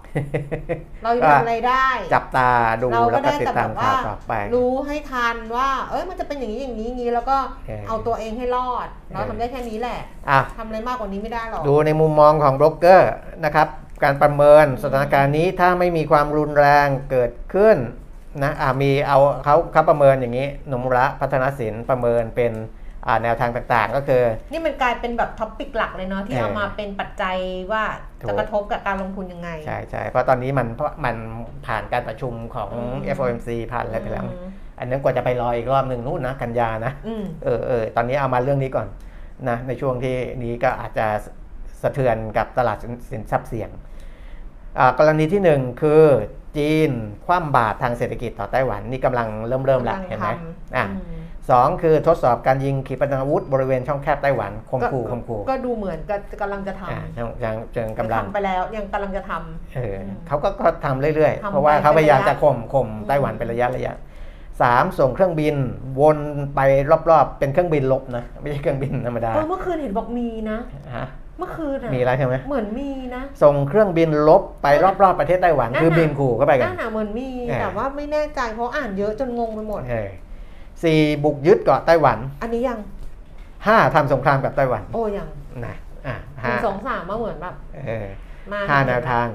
[1.03, 2.51] เราจะทำอะไรได้ จับตา
[2.81, 7.37] ดูเราแล้ก็วก็ได้ติดแต่ตาแบมบข่าว่าวต่อไปรู้ให้ทันว่า เอ้ยมันจะเป็นอย่างนี้อย่างนี้อย่างนี้แล้วก็
[7.67, 9.99] เออเอาตัวเองให้รอด เราเออทำได้แค่นี้แหละ
[10.29, 13.11] อะทำอะไรมากกว่านี้ไม่ได้หรอกดูในมุมมองของโบรกเกอร์
[13.45, 13.67] นะครับ
[14.03, 17.77] การประเมินสถานการณ์นี้ถ้าไม่มีความรุนแรงเกิดขึ้น
[18.43, 22.53] นะอ่ามีเอาเขาเขาประเมินอย่างนี้หนมระพัฒนศิลป์ประเมินเป็น
[23.07, 27.37] อ่าแนวทางต่างๆ ก็คือ นี่มันกลายเป็นแบบท็อปปิกหลักเลยเนาะที่เออเอามาเป็นปัจจัย
[27.71, 27.83] ว่า
[28.21, 31.15] ถูกจะกระทบกับการลงทุนยังไง ใช่ใช่เพราะตอนนี้มันเพราะมัน
[31.65, 34.47] ผ่านการประชุมของอืม FOMC ผ่านอะไรไปแล้วอืม
[34.79, 38.87] อันนั้นกว่าจะไปรออีกรอบหนึ่งนู่นนะกันยานะอืมเออเออตอนนี้เอามาเรื่องนี้ก่อน
[39.49, 41.07] นะในช่วงที่นี้ก็อาจจะ
[41.81, 42.77] สะเทือนกับตลาด
[43.11, 43.69] สินทรัพย์เสี่ยง
[44.79, 46.03] อ่ากรณีที่หนึ่งคือ
[46.57, 46.91] จีน
[47.25, 63.93] คว่ำบาตรทางเศรษฐกิจต่อไต้หวันนี่กำลังเริ่มเริ่มละกำลังเห็นไหมทำอะอืมสองคือทดสอบการยิงขีปนาวุธบริเวณช่องแคบไต้หวันคมขู่คมขู่ก็ดูเหมือนกับกำลังจะทอ่าช่องช่องเชิงำกำลังทำไปแล้วยังกำลังจะทำเอออืมเขาก็ก็ทำเรื่อยๆทำเพราะว่าไปเขาพยายามเป็นระยะจะข่มข่มไต้หวันเป็นระยะระยะ
[64.61, 65.55] สามส่งเครื่องบิน
[66.01, 66.17] วน
[66.55, 66.59] ไป
[67.09, 70.59] รอบๆ เป็นเครื่องบินลบนะ ไม่ใช่เครื่องบินธรรมดาเออเมื่อคืนเห็นบอกมีนะ
[70.95, 80.09] ฮะเมื่อคืนอะมีแล้วใช่ไหมเหมือนมีนะส่งเครื่องบินลบไปรอบๆประเทศไต้หวันนั่นน่ะคือบินขู่เข้าไปกันน่าหนาเหมือนมีเออแต่ว่าไม่แน่ใจเพราะอ่านเยอะจนงงไปหมดเออ
[80.83, 82.79] สี่บุกยึดเกาะไต้หวัน อันนี้ยัง
[83.67, 85.27] ห้าทำสงครามกับไต้หวัน โอ้ยัง
[85.65, 85.75] นะ
[86.07, 88.07] อะหห้านึ่งสองสามมาเหมือนแบบเออ
[88.51, 89.27] มาห้าแนวทาง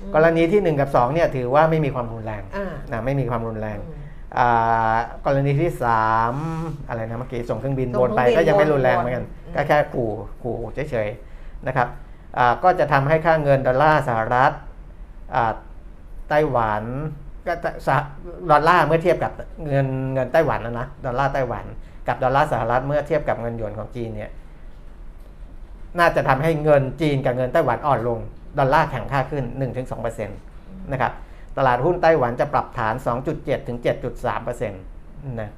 [0.00, 4.02] อืมกรณีที่หนึ่งกับสองเนี่ยถือว่าไม่มีความรุนแรงอ่านะไม่มีความรุนแรงอืม
[4.38, 4.96] อ่า
[5.26, 6.34] กรณีที่สาม
[6.88, 10.08] อะไรนะเมื่อกี้ส่งเครื่องบินส่วงนเครื่ไปองบินก็ยังไม่วนรุนแรงวนเหมือนกันอืมก็แค่ขู่
[10.42, 10.56] ขู่
[10.90, 11.33] เฉยๆ
[11.68, 11.88] นะครับ
[12.64, 14.52] ก็จะทำให้ค่าเงินดอลลาร์สหรัฐ
[16.28, 16.82] ไต้หวัน
[17.46, 17.52] ก็
[18.50, 19.32] ดอลลาร์เมื่อเทียบกับ
[19.68, 21.64] เงินเงินไต้หวันนะนะดอลลาร์ไต้หวัน
[22.08, 24.30] กับดอลลาร์สหรัฐเมื่อเทียบกับเงินหยวนของจีนเนี่ย
[25.98, 28.18] น่าจะทำให้เงินจีนกับเงินไต้หวันอ่อนลง
[28.58, 29.44] ดอลลาร์แข็งค่าขึ้น
[30.02, 31.12] 1-2%นะครับ
[31.58, 32.94] ตลาดหุ้นไต้หวันจะปรับฐาน
[33.30, 33.78] 2.7ถึง
[34.22, 35.50] 7.3%นะ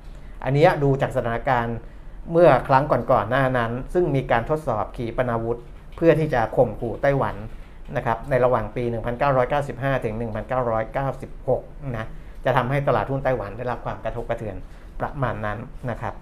[0.44, 1.76] อันนี้ดูจากสถานการณ์
[2.32, 5.58] เมื่อครั้งก่อนๆหน้านั้น ซึ่งมีการทดสอบขีปนาวุธ
[5.96, 7.36] เพื่อที่จะข่มขู่ไต้หวัน
[7.96, 8.84] นะครับในระหว่างปี
[9.44, 10.14] 1995 ถึง
[11.24, 12.06] 1996 นะ
[12.44, 14.56] จะทำให้ตลาดหุ้นไต้หวันได้รับความกระทบกระเทือน
[15.00, 15.58] ประมาณนั้น
[15.90, 16.14] นะครับ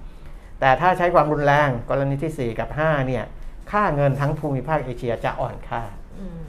[0.60, 3.24] แต่ถ้าใช้ความรุนแรงกรณีที่ 4 กับ 5 เนี่ย
[3.72, 5.82] ค่าเงินทั้งภูมิภาคเอเชียจะอ่อนค่า
[6.18, 6.40] อืม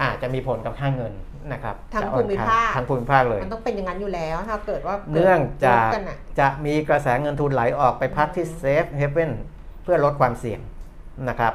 [0.00, 1.12] อาจจะมีผลกับค่าเงิน
[1.52, 9.32] นะครับทั้งจะอ่อนภูมิค่ภาคทั้งภูมิภาคเลย มันต้องเป็นอย่างนั้นอยู่แล้วถ้าเกิดว่ากิดเนื่องจากลบกันอะจะมีกระแสเงินทุนไหลออกไปพักที่ Safe Haven
[9.82, 10.60] เพื่อลดความเสี่ยง
[11.28, 11.52] นะครับ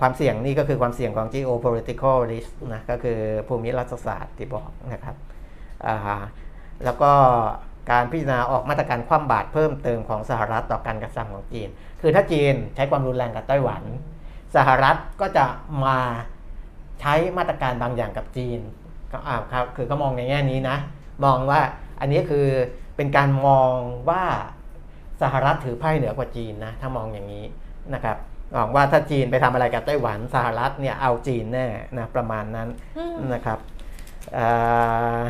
[0.00, 5.16] ความเสี่ยงนี่ก็คือความเสี่ยงของ geopolitical risk นะก็คือภูมิรัฐศาสตร์ที่บอกนะครับ
[6.84, 7.12] แล้วก็
[7.90, 11.68] การพิจารณาออกมาตรการคว่ำบาตรเพิ่มเติมของสหรัฐต่อการกระทำของจีน
[12.00, 13.82] คือถ้าจีนใช้ความรุนแรงกับไต้หวัน
[14.56, 15.46] สหรัฐก็จะ
[15.84, 15.98] มา
[17.00, 18.60] ใช้มาตรการบางอย่างกับจีน
[19.12, 20.76] ก็อ่าครับคือเขามองในแง่นี้นะ
[21.24, 21.60] มองว่า
[22.00, 22.46] อันนี้คือ
[22.96, 23.72] เป็นการมอง
[24.10, 24.24] ว่า
[25.22, 27.44] สหรัฐถือไพ่เหนือกว่าจีนนะ ถ้ามองอย่างนี้
[27.94, 28.16] นะครับ
[28.54, 31.66] มองว่าถ้าจีนไปทำอะไรกับไต้หวันสหรัฐเนี่ยเอาจีนแน่
[31.98, 33.58] นะประมาณนั้นอืมนะครับ
[34.36, 35.20] อ่า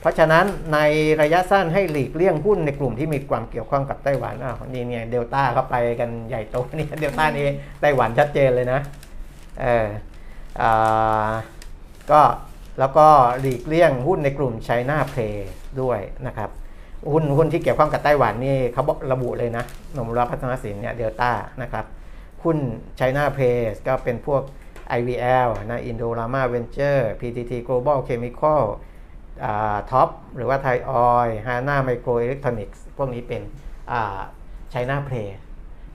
[0.00, 0.78] เพราะฉะนั้นใน
[1.22, 7.44] ระยะสั้นให้หลีกเลี่ยงหุ้นในกลุ่มที่มีความเกี่ยวข้องกับไต้หวันอ้าวนี่เนี่ยเดลต้าเข้าไปกันใหญ่โตเนี่ยเดลต้านี่
[7.80, 8.80] ไต้หวันชัดเจนเลยนะ
[9.62, 9.86] เออ
[10.60, 11.30] อ่า
[12.10, 12.20] ก็
[12.78, 13.06] แล้วก็
[13.40, 15.36] หลีกเลี่ยงหุ้นในกลุ่ม China Play
[15.82, 16.50] ด้วยนะครับ
[17.12, 21.30] หุ้นหุ้นที่เกี่ยวข้องกับไต้หวันนี่เขาบอกระบุเลยนะโนมูระพัฒนสินเนี่ยเดลต้า
[21.62, 21.84] นะครับ
[22.42, 22.58] หุ้น
[22.98, 24.42] China Play ก็เป็นพวก
[24.98, 28.62] IVL นะ Indorama Venture PTT Global Chemical
[29.90, 33.42] TOP หรือว่าไทยออยฮาน่าไมโครอิเล็กทรอนิกส์พวกนี้เป็น
[34.70, 35.16] ไชน่าเพล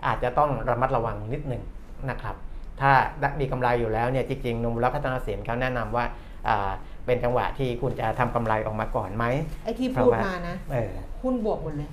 [0.05, 1.63] อาจจะต้องระมัดระวังนิดหนึ่ง
[2.09, 2.35] นะครับ
[2.81, 2.91] ถ้า
[3.39, 6.05] มีกำไรอยู่แล้วเนี่ยจริงๆนมรับพัฒนาสินเขาแนะนำว่า
[6.47, 6.71] อ่า
[7.05, 9.25] เป็นจังหวะที่คุณจะทำกำไรออกมาก่อนไหม
[9.63, 10.91] ไอที่พูดมานะเออ
[11.23, 11.89] หุ้นบวกหมดเลย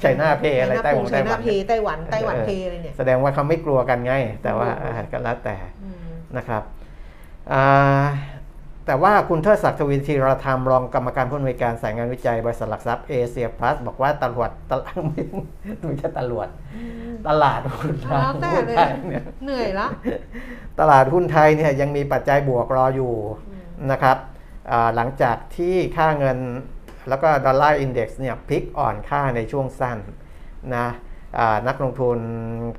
[0.00, 5.96] ไชน่าเพย์อะไรไต้หวันไชไต้หน่าวันเพย์ไต้หวันไต้หวันเพย์อะไรเนี่ยแสดงว่าเขาไม่กลัวกันไง แต่ว่าอืมอ่าก็แล้วแต่อืม
[6.36, 6.62] นะครับ
[7.52, 8.04] อ่า
[8.86, 14.94] แต่ว่าคุณเทิดศักดิ์ทวินทีรธรรมรองกรรมการผู้อำนวยการสายงานวิจัยบริษัทหลักทรัพย์เอเชียพลัสบอกว่าตลาดตลาด
[15.84, 16.48] ไม่ใช่ตลาด
[17.28, 19.88] ตลาดหุ้นไทยแล้วแต่เลยหุ้นไทยเนี่ยเหนื่อยละ
[20.80, 23.12] ตลาดหุ้นไทยเนี่ยยังมีปัจจัยบวกรออยู่
[23.48, 24.16] อืมนะครับ
[24.70, 26.38] อ่าหลังจากที่ค่าเงิน
[27.08, 29.98] แล้วก็ dollar index เนี่ยพลิกอ่อนค่าในช่วงสั้น
[30.76, 30.88] นะ
[31.68, 32.18] นักลงทุน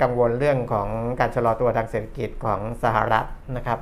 [0.01, 3.25] กังวลเรื่องของการชะลอตัวทางเศรษฐกิจของสหรัฐ
[3.57, 3.79] นะครับ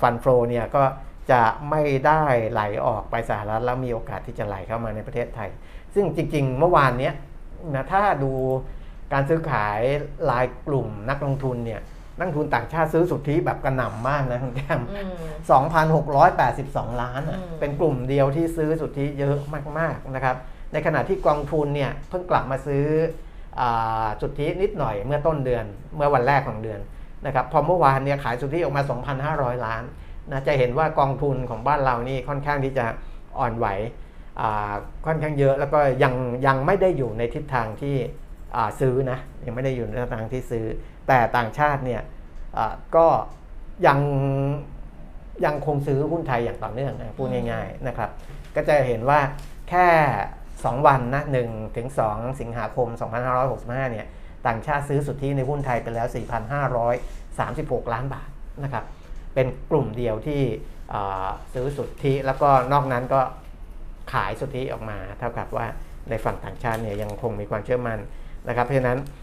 [0.00, 0.84] fund flow เนี่ยก็
[1.32, 5.50] จะไม่ได้ไหลออกไปสหรัฐแล้วมีโอกาสที่จะไหลเข้ามาในประเทศไทย
[5.94, 7.10] ซึ่งจริงๆ เมื่อวานนี้
[7.74, 8.32] นะถ้าดู
[9.12, 9.80] การซื้อขาย
[10.30, 11.80] รายกลุ่มนักลงทุนเนี่ย
[12.20, 15.12] นักลงทุนต่างชาติซื้อสุทธิแบบกระหน่ำมากนะคุณแก้มอืม
[16.10, 19.36] 2,682 ล้านอะอืมเป็นกลุ่มเดียวที่ซื้อสุทธิเยอะ
[19.78, 20.36] มากๆนะครับ
[20.72, 22.84] ในขณะที่กองทุนเนี่ยเพิ่งกลับมาซื้อ
[23.60, 25.64] อาสุทธินิดหน่อยเมื่อต้นเดือน
[25.96, 26.80] เมื่อวันแรกของเดือน
[27.26, 28.82] นะครับพอเมื่อวานเนี่ยขายสุทธิออกมา
[29.22, 29.82] 2,500 ล้าน
[30.30, 32.86] นะจะเห็นว่ากองทุนของบ้านเรานี่ค่อนข้างที่จะ
[33.38, 33.66] อ่อนไหว
[34.40, 34.72] อ่า
[35.06, 36.14] ค่อนข้างเยอะแล้วก็ยัง
[36.46, 37.96] ยังไม่ได้อยู่ในทิศทางที่
[38.56, 40.64] อ่าซื้อนะยังไม่ได้อยู่ในทิศทางที่ซื้อ
[41.10, 42.02] แต่ต่างชาติเนี่ย
[42.56, 43.06] อ่าก็
[43.86, 43.98] ยัง
[45.44, 48.10] ยังคงซื้อหุ้นไทยอย่างต่อเนื่องนะพูดง่ายๆนะครับ
[48.56, 49.20] ก็จะเห็นว่า
[49.68, 49.86] แค่
[50.36, 52.88] 2 วันนะ1ถึง2สิงหาคม
[53.40, 54.06] 2565 เนี่ย
[54.46, 56.06] ต่างชาติซื้อสุทธิในหุ้นไทยไปแล้ว
[56.80, 58.28] 4,536 ล้านบาท
[58.64, 58.84] นะครับ
[59.34, 60.42] เป็นกลุ่มเดียวที่
[60.92, 63.20] อ่าซื้อสุทธิแล้วก็นอกนั้นก็
[64.12, 65.66] ขายสุทธิออกมา เท่ากับว่า
[66.10, 67.98] ในฝั่งต่างชาติเนี่ยยังคงมีความเชื่อมั่น
[68.48, 69.19] นะครับ เพราะฉะนั้นอ่า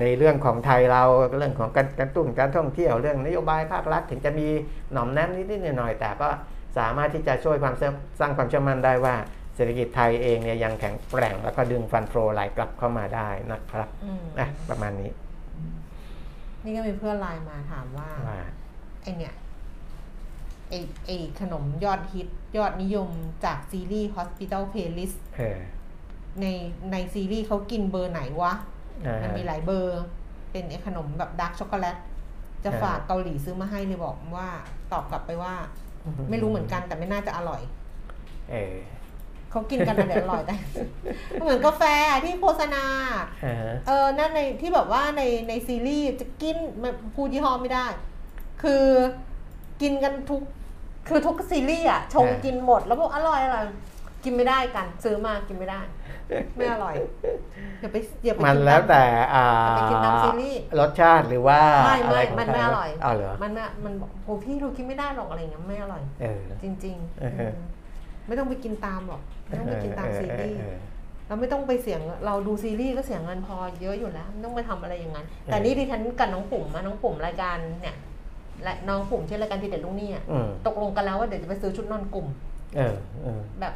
[0.00, 1.02] ในเรื่องของไทยเรา
[1.38, 4.48] เรื่องของการกระตุ้นการท่องเที่ยวเรื่องนโยบายภาครัฐถึงจะมี
[4.92, 6.28] หน่อมแนมนิดๆหน่อยๆแต่ก็
[6.78, 9.14] สามารถที่จะช่วยความเชื่อสร้างความเชื่อมั่นได้ว่า
[9.56, 15.10] เศรษฐกิจไทยเองเนี่ยยังแข็งแกร่ง แล้วก็ดึงฟันโฟไหลกลับเข้ามาได้นะครับอืมอะประมาณนี้
[16.64, 18.40] นี่ก็มีเพื่อนไลน์มาถามว่าว่า
[19.02, 19.34] ไอ้เนี่ย
[20.68, 20.74] ไอ้
[21.06, 21.10] ไอ้
[21.40, 23.08] ขนมยอดฮิตยอดนิยม
[23.44, 25.58] จากซีรีส์ Hospital Playlist เออ
[26.40, 26.46] ใน
[26.92, 28.79] ในซีรีส์เขากินเบอร์ไหนวะอ่า
[29.22, 30.02] มันมีหลายเบอร์
[30.50, 31.96] เป็นไอ้ขนมแบบ dark ช็อกโกแลต
[32.64, 34.48] จะอ่าฝากเกาหลีซื้อมาให้เลยบอกว่า
[34.92, 35.54] ตอบกลับไปว่า
[36.30, 37.62] ไม่รู้เหมือนกันแต่ไม่น่าจะอร่อย
[38.50, 38.76] เออ
[39.50, 40.54] เขากินกันอะไรอร่อยแต่
[41.42, 42.84] เหมือนกาแฟอะที่โฆษณา
[43.44, 47.86] อ่าฮะเออนั่นในที่แบบว่าในในซีรีส์จะกินไม่พูดยี่ห้อไม่ได้
[48.62, 48.84] คือ
[49.82, 50.42] กินกันทุก
[51.08, 53.64] คือทุกซีรีส์อะชงกินหมดแล้วบอกอร่อยอร่อย
[54.24, 55.80] กินไม่ได้กัน ซื้อมากินไม่ได้
[56.56, 56.94] ไม่อร่อย
[57.80, 59.04] อย่าไปอย่าไปมันกิแล้วแต่
[59.34, 67.54] อ่าอย่าไปกินตามซีรีส์รสชาติหรือว่าไม่อะไรไม่ของมันไม่ใคอร่อยเอาเหรอมันไม่มันบอกโหพี่เรากินไม่ได้หรอกอะไรเงี้ยไม่อร่อยเออจริงเออๆอืม
[68.26, 70.78] ไม่ต้องไปกินตามหรอกไม่ต้องไปกินตามซีรีส์เออเออ
[71.26, 77.96] เราไม่ต้องไปเสียงเราดูซีรีส์ก็เสียเงินพอเยอะอยู่แล้วไม่ต้องไปทำอะไรอย่างนั้น แต่เออนี่ดิฉันกับน้องปุ่มมาน้องปุ่มรายการเนี่ย
[78.64, 82.26] และน้องปุ่มที่รายการทีเด็ดลูกหนี่อะอืมตกลงกันแล้วว่าเดี๋ยวจะไปซื้อชุดนอนกลุ่ม
[82.76, 83.72] เออเออ แบบ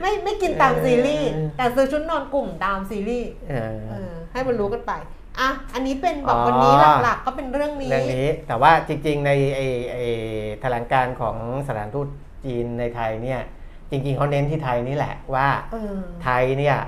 [0.00, 4.92] ไม่ไม่กินตามซีรีส์เออแต่ซื้อชุดนอนกลุ่มตามซีรีส์เออ เออ ให้มันรู้กันไป
[5.40, 6.72] อะอันนี้เป็นแบบอ๋อวันนี้
[7.02, 9.60] หลักๆก็เป็นเรื่องนี้เรื่องนี้แต่ว่าจริง ๆ ในไอ
[9.92, 9.96] ไอ
[10.60, 11.36] แถลงการณ์ของ
[11.68, 12.08] สถานทูต
[12.44, 13.40] จีนในไทยเนี่ย
[13.90, 16.78] จริง ๆเขาเน้นที่ไทยนี่แหละว่าเออไทยเนี่ย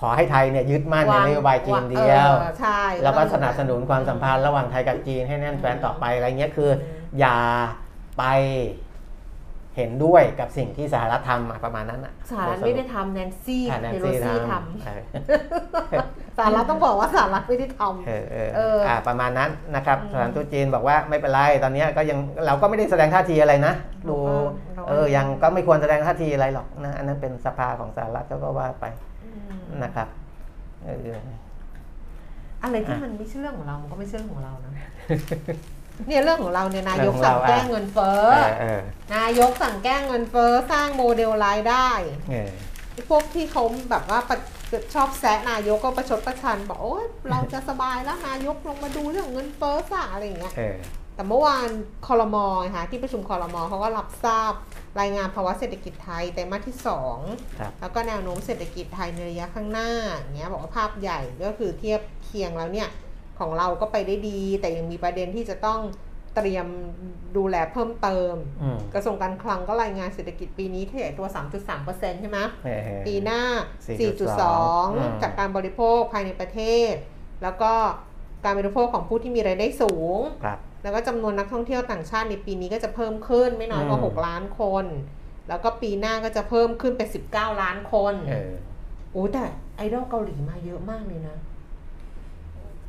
[0.00, 6.70] ขอให้ไทยเนี่ยยึดมั่นในนโยบายจีนเดียวออใช่แล้วก็สนับสนุนความสัมพันธ์ระหว่างไทยกับจีนให้แน่นแฟ้นต่อไปอะไรเงี้ยคือ
[7.18, 7.36] อย่า
[8.18, 8.22] ไป
[9.76, 23.74] เห็นด้วยกับสิ่งที่สหรัฐทำอะประมาณนั้นอะสหรัฐไม่ได้ทำแนนซี่อ่าแนนเปโลซี่ซี่ททำเออำสหรัฐต้องบอกว่าสหรัฐไม่ได้ทำเออเออเอออ่อ่าประมาณนั้นนะครับอืมสถานทูตจีนบอกว่าไม่เป็นไรตอนเนี้ยก็ยังเราก็ไม่ได้แสดงท่าทีอะไรนะ
[24.08, 24.16] ดู
[24.74, 28.84] เราก็เออยังก็ไม่ควรแสดงท่าทีอะไรหรอกนะอันนั้นเป็นสภาของสหรัฐเขาก็ว่าไป
[29.84, 30.08] นะครับ
[30.84, 31.18] เออ
[32.62, 34.72] อะไรที่อะมันไม่ใช่เรื่องของเรามันก็ไม่ใช่เรื่องของเรานะ
[36.08, 38.80] เนี่ยเรื่องของเราเนี่ยนายกเรื่องของสั่งเราแก้อะเงินเฟ้อเออเออ
[39.16, 41.88] นายกสั่งแก้เงินเฟ้อสร้างโมเดลรายได้
[42.30, 42.50] เออ
[42.92, 44.38] ไอ้พวกที่เขาแบบว่าประ
[44.94, 50.76] ชอบแซะนายกก็ประชดประชันบอกโอ๊ยเราจะสบายแล้วนายกลงมาดูเรื่องเงินเฟ้อซะอะไรอย่างเงี้ยเออ
[51.14, 51.68] แต่เมื่อวาน
[52.06, 54.52] คอรมอค่ะที่ประชุมคอรมอเขาก็รับทราบ
[55.00, 56.76] รายงานภาวะเศรษฐกิจไทยไตรมาสที่
[57.18, 62.88] 2ครับแล้วก็แนวโน้มเศรษฐกิจไทยในระยะข้างหน้าอย่างเงี้ยบอกว่าภาพใหญ่ก็คือเทียบเคียงแล้วเนี่ย
[63.38, 65.80] ของเราก็ไปได้ดี แต่ยังมีประเด็นที่จะต้อง
[66.36, 66.66] เตรียม
[67.36, 71.26] ดูแลเพิ่มเติมอืมกระทรวงการคลังก็รายงานเศรษฐกิจปีนี้ขยายตัว
[71.74, 73.40] 3.3%ใช่ไหมเออปีหน้า
[73.86, 76.60] 4.2 4.2 จากการบริโภคภายในประเท
[76.90, 76.94] ศ
[77.42, 77.72] แล้วก็
[78.44, 84.84] การบริโภคของผู้ที่มีรายได้สูงครับแล้วก็จำนวนนักท่องเที่ยวต่างชาติในปีนี้ก็จะเพิ่มขึ้นไม่น้อยกว่าอืม6ล้านคน
[85.48, 88.52] แล้วก็ปีหน้าก็จะเพิ่มขึ้นเป็น 19 ล้านคนเออ
[89.12, 89.44] โอ้แต่
[89.76, 91.36] ไอดอลเกาหลีมาเยอะมากเลยนะ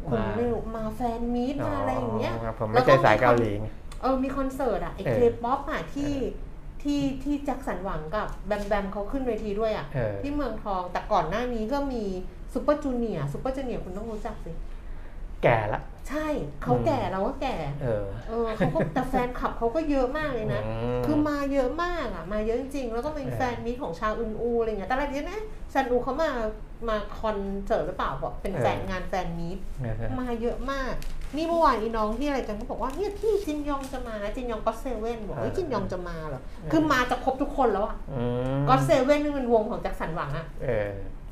[0.10, 3.68] คนมาไม่รู้มา fan meet มาอะไรอย่างเงี้ยผมไม่ใช่สายเกาหลีไง
[4.01, 6.14] เออมีคอนเสิร์ตอะไอเออเคป๊อปอะที่
[6.82, 12.03] ที่ที่แจ็คสันหวังกับแบมแบมเขาขึ้นเวทีด้วยอะเออที่เมืองทองแต่ก่อนหน้านี้ก็มี
[12.53, 14.51] ซูเปอร์จูเนียร์ซูเปอร์จูเนียร์คุณต้องรู้จักสิ
[15.43, 16.27] แก่ละ ใช่
[16.63, 20.61] เขาแก่เราก็แก่เออเออเขาก็แต่แฟนคลับเขาก็เยอะมากเลยนะ
[20.99, 25.39] มคือมาเยอะมากอะ มาเยอะจริงๆ แล้วก็เป็นเออ fan meet ของชาอึนอูอะไรเงี้ยแต่ละทีนะ
[25.73, 26.29] ซันอูเขามา
[26.89, 30.93] มาคอนเสิร์ตหรือเปล่าบอกเป็นแฟนงาน fan meet เออมาเยอะมาก
[31.36, 38.23] นี่เมื่อวานอีน้องที่อะไรกันก็บอกว่าเนี่ยพี่จินยองจะมานะจินยอง GOT7บอกเฮ้ยจินยองจะมาเหรอคือมาจะครบทุกคนแล้วอะอื
[38.57, 40.91] มก็เซเว่นนี่เป็นวงของแจ็คสันหวังอะเออ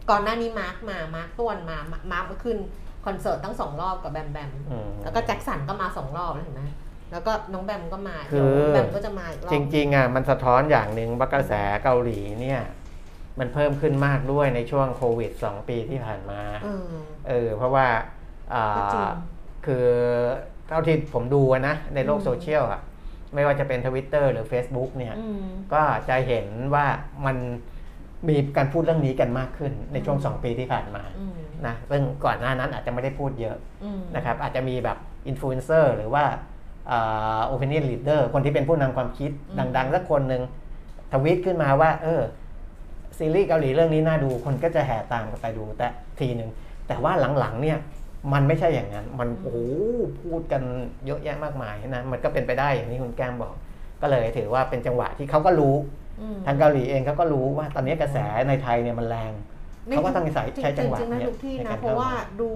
[0.10, 2.58] ก่อนหน้านี้มาร์คมา มาร์คต้วนมา มามาร์คมาขึ้น
[3.06, 6.64] คอนเสิร์ตตั้งสองรอบกับแบมแบมอืมแล้วก็แจ็คสันก็มาสองรอบแล้วเห็นไหม
[7.12, 12.62] แล้วก็น้องแบมก็มาคือเดี๋ยวแบมก็จะมาอีกรอบจริงๆอะมันสะท้อนอย่างหนึ่งว่ากระแสเกาหลีเนี่ย
[13.40, 16.86] มันเพิ่มขึ้นมากด้วยในช่วงโควิด2ปีที่ผ่านมาเออ
[17.28, 17.88] เออเพราะว่า
[18.54, 19.08] อ่าก็จริง
[19.66, 19.88] คือ
[20.68, 22.82] เท่าที่ผมดูอะนะในโลกอืมโซเชียลอะ
[23.34, 25.44] ไม่ว่าจะเป็นทวิตเตอร์หรือ Facebook เนี่ยอืม
[25.74, 26.86] ก็จะเห็นว่า
[27.26, 27.38] มัน
[28.30, 31.34] มีการพูดเรื่องนี้กันมากขึ้นในช่วงอืม2ปีที่ผ่านมาอืม
[31.68, 34.98] นะซึ่งก่อนหน้านั้นอาจจะไม่ได้พูดเยอะอืมนะครับอาจจะมีแบบ
[35.28, 36.24] อินฟลูเอนเซอร์หรือว่า
[37.48, 40.42] opinion leader คนที่เป็นผู้นำความคิดอืมดังๆสักคนหนึ่ง
[41.14, 42.22] ทวิตขึ้นมาว่า เออ
[43.18, 45.88] ซีรีส์เกาหลีเรื่องนี้น่าดูคนก็จะแห่ตามกันไปดูแต่
[46.20, 46.50] ทีหนึ่ง
[46.88, 47.78] แต่ว่าหลังๆเนี่ย
[48.34, 49.58] มันไม่ใช่อย่างนั้น มันโอ้โห
[50.22, 50.62] พูดกัน
[51.06, 53.54] เยอะแยะมากมายนะมันก็เป็นไปได้อย่างที่คุณแก้มบอก
[54.02, 55.76] ก็เลยถือว่าเป็นจังหวะที่เขาก็รู้
[56.22, 58.18] อืมทางเกาหลีเองเขาก็รู้ว่าตอนนี้กระแส
[58.50, 59.32] ในไทยเนี่ยมันแรง
[59.90, 62.50] เขาก็ต้องใช้ใช้จังหวะจริงๆนะเนี่ยทุกที่ในนะการเพราะว่าเข้ามาดู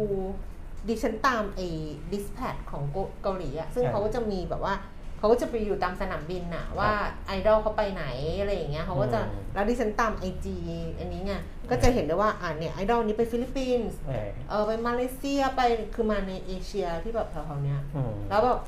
[0.88, 1.68] ดิฉันตามไอ้
[2.12, 2.84] Dispatch ของ
[3.22, 4.74] เกาหลีอะซึ่งเออเขาก็จะมีแบบว่า
[5.20, 6.92] เขาก็จะไปอยู่ตามสนามบินอะว่า
[7.28, 8.06] ไอดอลเขาไปไหน
[8.40, 10.58] อะไรอย่างเงี้ยเขาก็จะอืมแล้วดิฉันตามไอจี
[11.00, 11.34] อันนี้ไง
[11.72, 15.62] ก็จะเห็นได้ว่าอ่าเนี่ยไอดอลนี้ไปฟิลิปปินส์เออเออไปมาเลเซียไป
[15.96, 18.60] คือมาในเอเชียที่แบบแถวๆเนี้ยอืมแล้วแบบ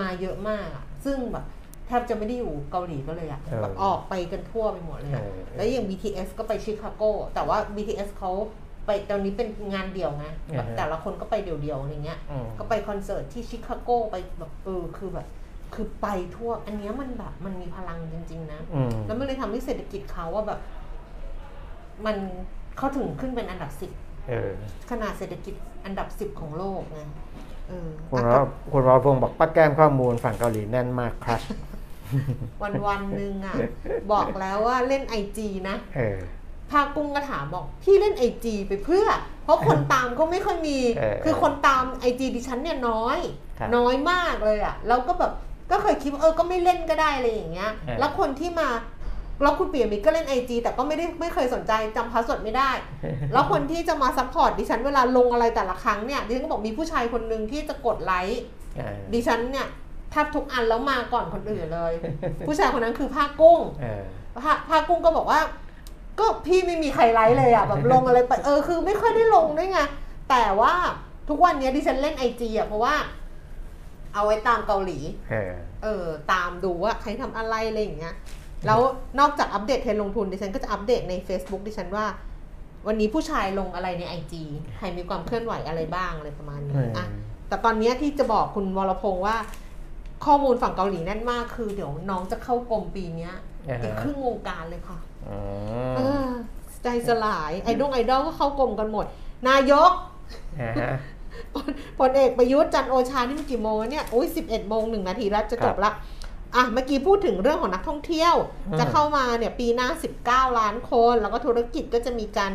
[0.00, 1.44] มาเยอะมากอะซึ่งแบบ
[1.88, 7.02] แทบจะไม่ได้อยู่เกาหลีก็เลยอะเออแบบออกไปกันทั่วไปหมดเลยอะเออแล้วอย่าง BTS ก็ไปชิคาโก
[7.34, 8.32] แต่ว่า BTS เขา
[8.86, 10.26] ไปตอนนี้เป็นงานเดี่ยวไง
[10.56, 15.26] แบบแต่ละคนก็ไปเดี่ยวๆอะไรเงี้ยอืมก็ไปคอนเสิร์ตที่ชิคาโกไปแบบเออคือแบบ
[15.74, 20.60] คือไปทั่ว อันเนี้ยมันแบบมันมีพลังจริง ๆ นะอืมแล้วมันเลยทำให้เศรษฐกิจเขาว่าแบบ
[22.06, 22.16] มัน
[22.76, 23.92] เขาถึงขึ้นเป็นอันดับสิบ
[24.28, 24.50] เออ
[24.90, 27.00] ขนาดเศรษฐกิจอันดับสิบของโลกไง
[27.68, 31.40] เออคุณอะวรคุณวรพงศ์บอกป้าแก้มข้อมูลฝั่งเกาหลีแน่นมากครับ
[32.62, 33.56] วันวันๆหนึ่งอะ
[34.12, 36.18] บอกแล้วว่าเล่นไอจีนะเออ
[36.70, 39.06] พากุ้งก็ถามบอก พี่เล่นไอจีไปเพื่อ
[39.44, 43.18] เพราะคนตามก็ไม่ค่อยมีเออคือคนตามไอจีดิฉันเนี่ยน้อย
[43.58, 45.32] ครับน้อยมากเลยอะแล้วก็แบบ
[45.70, 48.68] ก็เคยคิดว่าเออก็ไม่เล่นก็ได้อะไรอย่างเงี้ยเออแล้วคนที่มา
[49.42, 52.70] แล้วคุณเปียมิตรก็เล่นไอจีแต่ก็ไม่ได้ไม่เคยสนใจจำ password ไม่ได้
[53.32, 58.40] แล้วคนที่จะมา support ดิฉันเวลาลงอะไรแต่ละครั้งเนี่ยดิฉันก็บอกมีผู้ชายคนหนึ่งที่จะกดไลค์
[58.76, 59.66] เออดิฉันเนี่ย
[60.10, 61.92] แทบทุกอันแล้วมาก่อนคนอื่นเลย
[62.46, 64.02] ผู้ชายคนนั้นคือผ้ากุ้งเออ
[64.44, 65.40] ผ้าผ้ากุ้งก็บอกว่า
[66.18, 69.80] ก็พี่ไม่มีใครไลค์เลยอะแบบลงอะไรไปเออคือไม่ค่อยได้ลงด้วยไง
[70.30, 70.74] แต่ว่า
[71.28, 72.94] ทุกวันนี้ดิฉันเล่นไอจีอะเพราะว่า
[74.14, 74.98] เอาไว้ตามเกาหลี
[75.30, 75.52] เออ
[75.82, 78.14] เออตามดูว่าใครทำอะไรอะไรอย่างเงี้ย
[78.66, 78.80] แล้ว
[79.20, 82.06] นอกจากอัปเดตเทรนด์ลงทุนดิฉันก็จะอัปเดตใน Facebook ดิฉันว่า
[82.86, 84.42] วันนี้ผู้ชายลงอะไรในไอจี
[84.76, 87.06] ใครมีความเคลื่อนไหวอะไรบ้างอะไรประมาณนี้อะ
[87.48, 89.36] แต่ตอนเนี้ยที่จะบอกคุณวรพงษ์ว่า
[90.24, 93.34] ข้อมูลฝั่งเกาหลีแน่นมากคือเดี๋ยวน้องจะเข้ากรมปีเนี้ย
[93.68, 94.98] อ่าฮะอีกครึ่งวงการเลยค่ะ
[95.28, 95.36] อื
[95.96, 96.30] เอมอ
[96.82, 99.06] ใจสลายไอดงไอดอลก็เข้ากรมกันหมด
[99.48, 99.90] นายก
[100.60, 100.92] อ่าฮะ
[101.98, 105.90] พลเอกประยุทธ์จันทร์โอชานี่มันกี่โมงแล้วเนี่ยอุ้ยสิบเอ็ดโมงหนึ่งนาทีแล้วจะจบละ
[106.54, 108.34] อะเมื่อกี้พูดถึงเรื่องของนักท่องเที่ยว
[108.66, 109.88] อืมจะเข้ามาเนี่ยปีหน้า
[110.50, 112.52] 19 ล้านคน แล้วก็ธุรกิจก็จะมีการ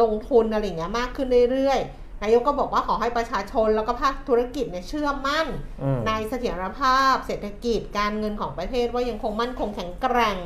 [0.00, 5.46] ลงทุนอะไรอย่างเงี้ยมากขึ้นเรื่อยๆ นายกก็บอกว่าขอให้ประชาชนแล้วก็ภาคธุรกิจเนี่ยเชื่อมั่น
[5.82, 10.38] อืมในเสถียรภาพ เศรษฐกิจการเงินของประเทศว่ายังคงมั่นคงแข็งแกร่ง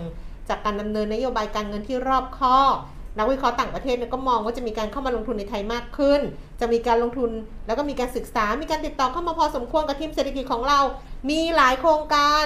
[0.48, 2.74] จากการดำเนินนโยบายการเงินที่รอบคอบ
[3.18, 6.20] นักวิเคราะห์ต่างประเทศเนี่ยก็มองว่าจะมีการเข้ามาลงทุนในไทยมากขึ้น
[6.60, 7.30] จะมีการลงทุน
[7.66, 10.78] แล้วก็มีการศึกษา มีการติดต่อเข้ามาพอสมควรกับทีมเศรษฐกิจของเรา
[11.30, 12.44] มีหลายโครงการ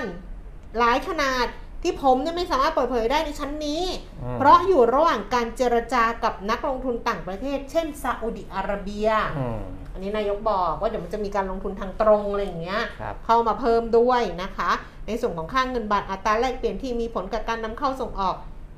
[0.78, 1.46] หลายขนาด
[1.82, 3.82] ที่ผมเนี่ยไม่สามารถเปิดเผยได้ในชั้นนี้
[4.22, 9.08] อืมเพราะอยู่ระหว่างการเจรจากับนักลงทุนต่างประเทศ เช่นซาอุดิอาระเบีย
[9.38, 9.60] อืม
[9.92, 14.70] อันนี้นายกบอกว่าเดี๋ยวมันจะมีการลงทุนทางตรงอะไรอย่างเงี้ยครับเข้ามาเพิ่มด้วยนะคะ
[15.06, 18.36] ในส่วนของค่างเงินบาทอัตราแลกเปลี่ยนที่มีผลกับการนำเข้าส่งออก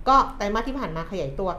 [0.08, 1.50] ก็ไตรมาสที่ผ่านมาขยายตัว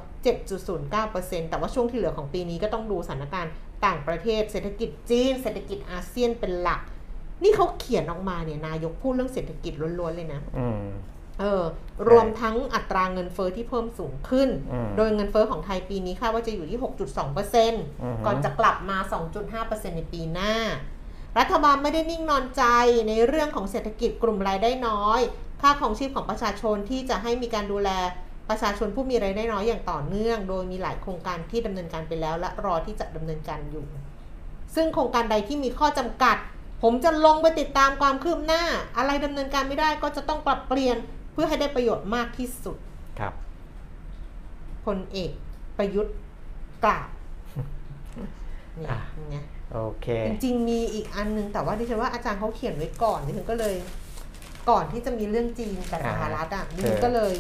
[0.70, 3.52] 7.09%แต่ว่าช่วงที่เหลือของปีนี้ก็ต้องดูสถานการณ์
[3.86, 6.82] ต่างประเทศ เศรษฐกิจจีน เศรษฐกิจอาเซียนเป็นหลัก
[7.44, 10.86] นี่เขาเขียนออกมาเนี่ยนายกพูดเรื่องเศรษฐกิจล้วนๆเลยนะอืม
[11.40, 11.64] เออ
[12.10, 16.80] รวมทั้งอัตราเงินเฟอ้อที่เพิ่มสูงขึ้นอืมโดยเงินเฟอ้อของไทยปีนี้คาดว่าจะอยู่ที่
[17.72, 18.98] 6.2%ก่อนจะกลับมา
[19.48, 20.54] 2.5%ในปีหน้า
[21.40, 22.64] รัฐบาลไม่ได้นิ่งนอนใจ
[23.08, 25.22] ในเรื่องของเศรษฐกิจกลุ่มรายได้น้อย
[25.62, 27.90] ค่าของชีพของประชาชนที่จะให้มีการดูแล
[28.50, 33.86] ประชาชนผู้มีรายได้น้อยอย่างต่อเนื่อง โดยมีหลายโครงการที่ดำเนินการไปแล้ว และรอที่จะดำเนินการอยู่
[34.76, 36.38] ซึ่งโครงการใดที่มีข้อจำกัด
[36.84, 38.64] ผมจะลงไปติดตามความคืบหน้า
[38.98, 40.98] อะไรดำเนินการไม่ได้ก็จะต้องปรับเปลี่ยน
[41.36, 42.78] เพื่อให้ได้ประโยชน์มากที่สุด
[43.20, 43.34] ครับ
[44.86, 45.32] พลเอก
[45.78, 46.16] ประยุทธ์
[46.86, 47.08] กล่าว
[48.78, 49.38] เนี่ยอะไง
[49.74, 53.76] โอเค จริงๆ มีอีกอันนึง แต่ว่าดิฉันว่าอาจารย์เขาเขียนไว้ก่อนดิฉันก็เลย
[54.70, 57.34] ก่อนที่จะมีเรื่องจีนกับสหรัฐอะดิฉันก็เลย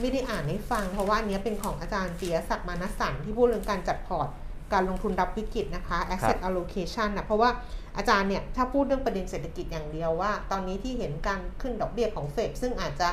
[0.00, 4.28] ไม่ได้อ่านให้ฟัง เพราะว่าอันเนี้ยเป็นของอาจารย์เตียศักดิ์มานสันที่พูดเรื่องการจัดพอร์ต
[4.72, 7.50] การลงทุนรับวิกฤตนะคะ asset allocation นะเพราะว่า
[7.96, 13.08] อาจารย์เนี่ย ถ้าพูดเรื่องประเด็นเศรษฐกิจอย่างเดียวว่า ตอนนี้ที่เห็นการขึ้นดอกเบี้ยของเฟดซึ่งอาจจะ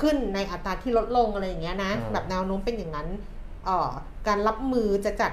[0.00, 3.08] ขึ้นในอัตราที่ลดลงอะไรอย่างเงี้ยนะอืมแบบแนวโน้มเป็นอย่างนั้น
[3.64, 3.90] เอ่อ
[4.28, 5.32] การรับมือจะจัด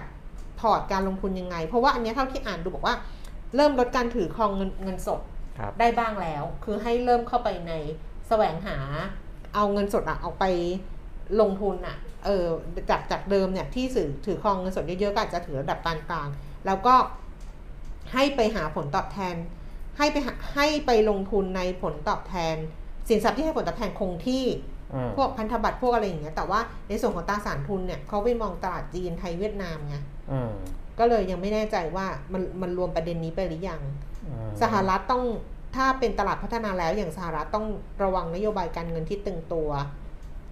[0.59, 2.95] พอร์ตการลงทุนยังไง เพราะว่าอันเนี้ยเท่าที่อ่านดูบอกว่า
[3.55, 5.21] เริ่มลดการถือครองเงินเงินสด
[5.59, 7.73] ครับได้บ้างแล้ว คือให้เริ่มเข้าไปใน
[8.27, 8.77] แสวงหา
[9.55, 10.45] เอาเงินสดอะเอาไป
[11.41, 12.45] ลงทุนอะเออ
[12.89, 16.29] จากจากเดิมเนี่ยที่ถือถือครองเงินสดเยอะๆก็อาจจะถือระดับปานกลาง
[16.65, 16.95] แล้วก็
[18.13, 19.35] ให้ไปหาผลตอบแทน
[19.97, 22.55] ให้ไปหาให้ไปลงทุนในผลตอบแทน
[23.09, 24.43] สินทรัพย์ที่ให้ผลตอบแทนคงที่
[24.93, 29.95] อืมพวกพันธบัตรพวกอะไรอย่างเงี้ยแต่ว่าในส่วนของตราสารทุนเนี่ยเขาไปมองตลาดจีนไทยเวียดนามไง
[30.31, 30.51] อืม
[30.99, 33.81] ก็เลยยังไม่แน่ใจว่ามันมันรวมประเด็นนี้ไปหรือยัง
[34.25, 35.23] อืมสหรัฐต้อง
[35.75, 37.65] ถ้าเป็นตลาดพัฒนาแล้วอย่างสหรัฐต้อง
[38.03, 39.69] ระวังนโยบายการเงินที่ตึงตัว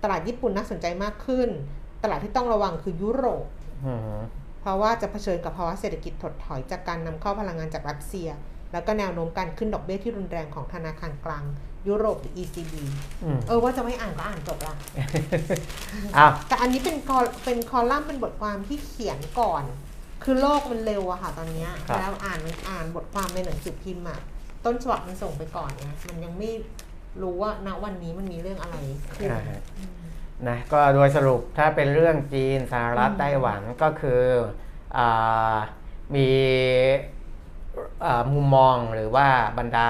[0.03, 1.49] ตลาดญี่ปุ่นน่าสนใจมากขึ้น
[2.03, 3.45] ตลาดที่ต้องระวังคือยุโรป
[3.85, 4.19] อืม
[4.61, 8.29] เพราะว่าจะเผชิญกับภาวะเศรษฐกิจถดถอยจากการนำเข้าพลังงานจากรัสเซีย
[8.71, 11.43] แล้วก็แนวโน้มการขึ้นดอกเบี้ยที่รุนแรงของธนาคารกลาง
[11.87, 12.73] ยุโรปหรือ ECB
[13.23, 14.75] อืมเออว่าจะไม่อ่านก็อ่านจบละ
[16.17, 19.63] อ้าวแต่อันนี้เป็นคอเป็นคอลัมน์เป็นบทความที่เขียนก่อน
[20.23, 24.19] คือโลกมันเร็วอะค่ะตอนเนี้ยครับแล้วอ่านมันอ่านบทความในหนังสือพิมพ์อะ
[24.65, 26.51] ต้นฉบับมันส่งไปก่อนไงมันยังไม่
[27.21, 28.75] รู้ว่าณวันนี้มันมีเรื่องอะไร
[29.15, 29.61] ขึ้นอ่าฮะ
[30.49, 34.21] นะก็โดยสรุปถ้าเป็นเรื่องจีนสหรัฐอืมไต้หวันก็คือ
[34.97, 35.55] อา
[36.15, 37.16] มีอ่า
[38.33, 39.89] มุมมองหรือว่าบรรดา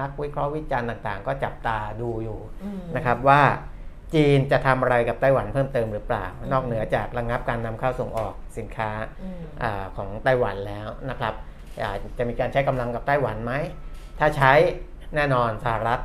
[0.00, 3.42] นักวิเคราะห์วิจารณ์ต่าง ๆ ก็จับตาดูอยู่อืมนะครับว่า
[4.14, 8.90] จีนจะทำอะไรกับไต้หวันเพิ่มเติมหรือเปล่า นอกเหนือจากระงับการนำเข้าส่งออกสินค้า
[9.22, 11.34] อืมอาของไต้หวันแล้วนะครับ
[11.82, 13.52] อาจะมีการใช้กำลังกับไต้หวันไหม
[14.18, 14.52] ถ้าใช้
[15.14, 16.00] แน่นอนสหรัฐ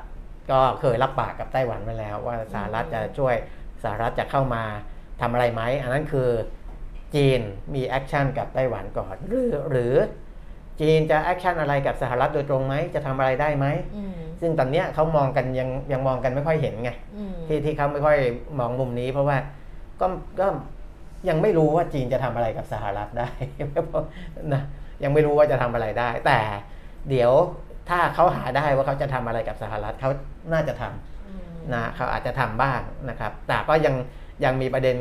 [0.52, 3.36] ก็เคยรับปากกับไต้หวันไว้แล้ว ว่าสหรัฐจะช่วย
[3.84, 4.64] สหรัฐจะเข้ามา
[5.22, 6.30] ทำอะไรไหม อันนั้นคือ
[7.16, 7.42] จีน
[7.76, 9.94] มี action กับไต้หวันก่อน หรือหรือ
[10.82, 13.66] จีนจะ action อะไรกับสหรัฐโดยตรงไหมจะทำอะไรได้ไหม
[13.96, 18.18] อืมซึ่งตอนเนี้ยเขามองกันยังยังมองกันไม่ค่อยเห็นไงอืมที่ที่เขาไม่ค่อย
[18.60, 19.38] มองมุมนี้ เพราะว่า
[20.02, 20.08] ก็
[20.40, 20.48] ก็
[21.30, 23.30] ยังไม่รู้ว่าจีนจะทำอะไรกับสหรัฐได้
[24.54, 24.62] นะ
[25.04, 26.40] ยังไม่รู้ว่าจะทำอะไรได้ แต่
[27.10, 27.32] เดี๋ยว
[27.90, 30.12] ถ้าเขาหาได้ว่าเขาจะทำอะไรกับสหรัฐเขา
[30.54, 33.96] น่าจะทำอืมนะเขาอาจจะทำบ้างนะครับ แต่ก็ยัง
[34.44, 34.98] ยังมีประเด็น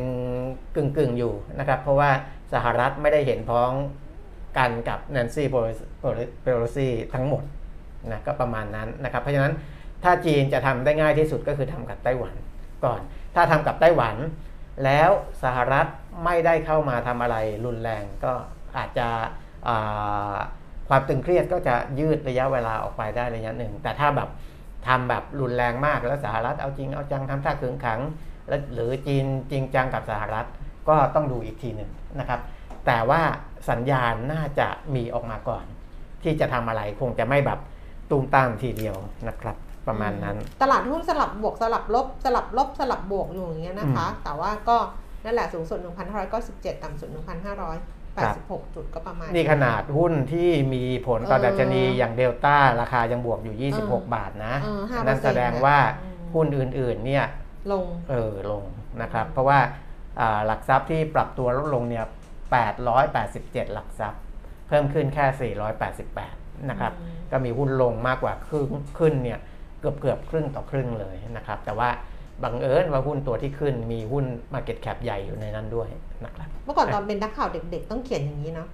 [0.77, 2.11] กึ่งกึ่งๆอยู่นะครับ เพราะว่า
[2.53, 3.71] สหรัฐไม่ได้เห็นพ้อง
[4.59, 7.43] กันกับแนนซี่โปโลซีทั้งหมด
[8.13, 9.55] นะก็ประมาณนั้นนะครับเพราะฉะนั้น
[10.05, 12.35] ถ้าจีนจะทำได้ง่ายที่สุดก็คือทำกับไต้หวัน
[12.85, 13.01] ก่อน
[13.35, 14.17] ถ้าทำกับไต้หวัน
[14.85, 15.11] แล้ว
[15.43, 15.87] สหรัฐ
[16.25, 18.33] ไม่ได้เข้ามาทำอะไรรุนแรงก็
[18.77, 19.09] อาจจะ
[20.89, 24.29] ความตึงเครียดก็จะยืดระยะเวลาออกไปได้ระยะหนึ่ง แต่ถ้าแบบ
[24.87, 28.01] ทำแบบรุนแรงมากแล้วสหรัฐเอาจริงเอาจังทำท่าขึงขัง
[28.49, 30.47] แล้วหรือจีนจริงจังกับสหรัฐ
[30.89, 31.91] ก็ต้องดูอีกทีหนึ่ง
[32.21, 32.41] นะครับ
[32.87, 33.23] แต่ว่า
[33.71, 35.65] สัญญาณน่าจะมีออกมาก่อน
[36.23, 37.59] ที่จะทำอะไรคงจะไม่แบบ
[38.11, 38.97] ตูมตามทีเดียว
[39.29, 39.57] นะครับ
[39.89, 44.79] ประมาณนั้น ตลาดหุ้นสลับบวกสลับลบ สลับลบสลับบวกอยู่อย่างเงี้ยนะคะ แต่ว่าก็
[45.25, 45.79] นั่นแหละสูงสุด
[46.27, 47.09] 1,597 ต่ำสุด
[47.73, 57.25] 1,586 จุดก็ประมาณ นี่ขนาดหุ้นที่มีผลต่อเออดัชนีอย่างเดลต้าราคายังบวกอยู่เออ26 บาทนะเออ5%นั่นแสดงว่าอืมหุ้นอื่นๆเนี่ย
[57.73, 58.65] ลงเออลง
[59.03, 59.59] นะครับ เพราะว่า
[60.21, 62.05] อ่าหลักทรัพย์ที่ปรับตัวลดลงเนี่ย
[62.53, 64.21] 887 หลักทรัพย์
[64.69, 65.53] เพิ่มขึ้นแค่
[66.13, 69.39] 488 นะครับอืมก็มีหุ้นลงมากกว่าครึ่งขึ้นเนี่ย
[69.81, 71.89] เกือบเกือบครึ่งต่อครึ่งเลยนะครับ แต่ว่า
[72.43, 74.25] บังเอิญว่าหุ้นตัวที่ขึ้นมีหุ้น
[74.55, 75.89] Market Cap ใหญ่อยู่ในนั้นด้วย
[76.25, 78.69] นะครับ เมื่อก่อนตอนเป็นนักข่าวเด็กๆ ต้องเขียนอย่างนี้เนาะ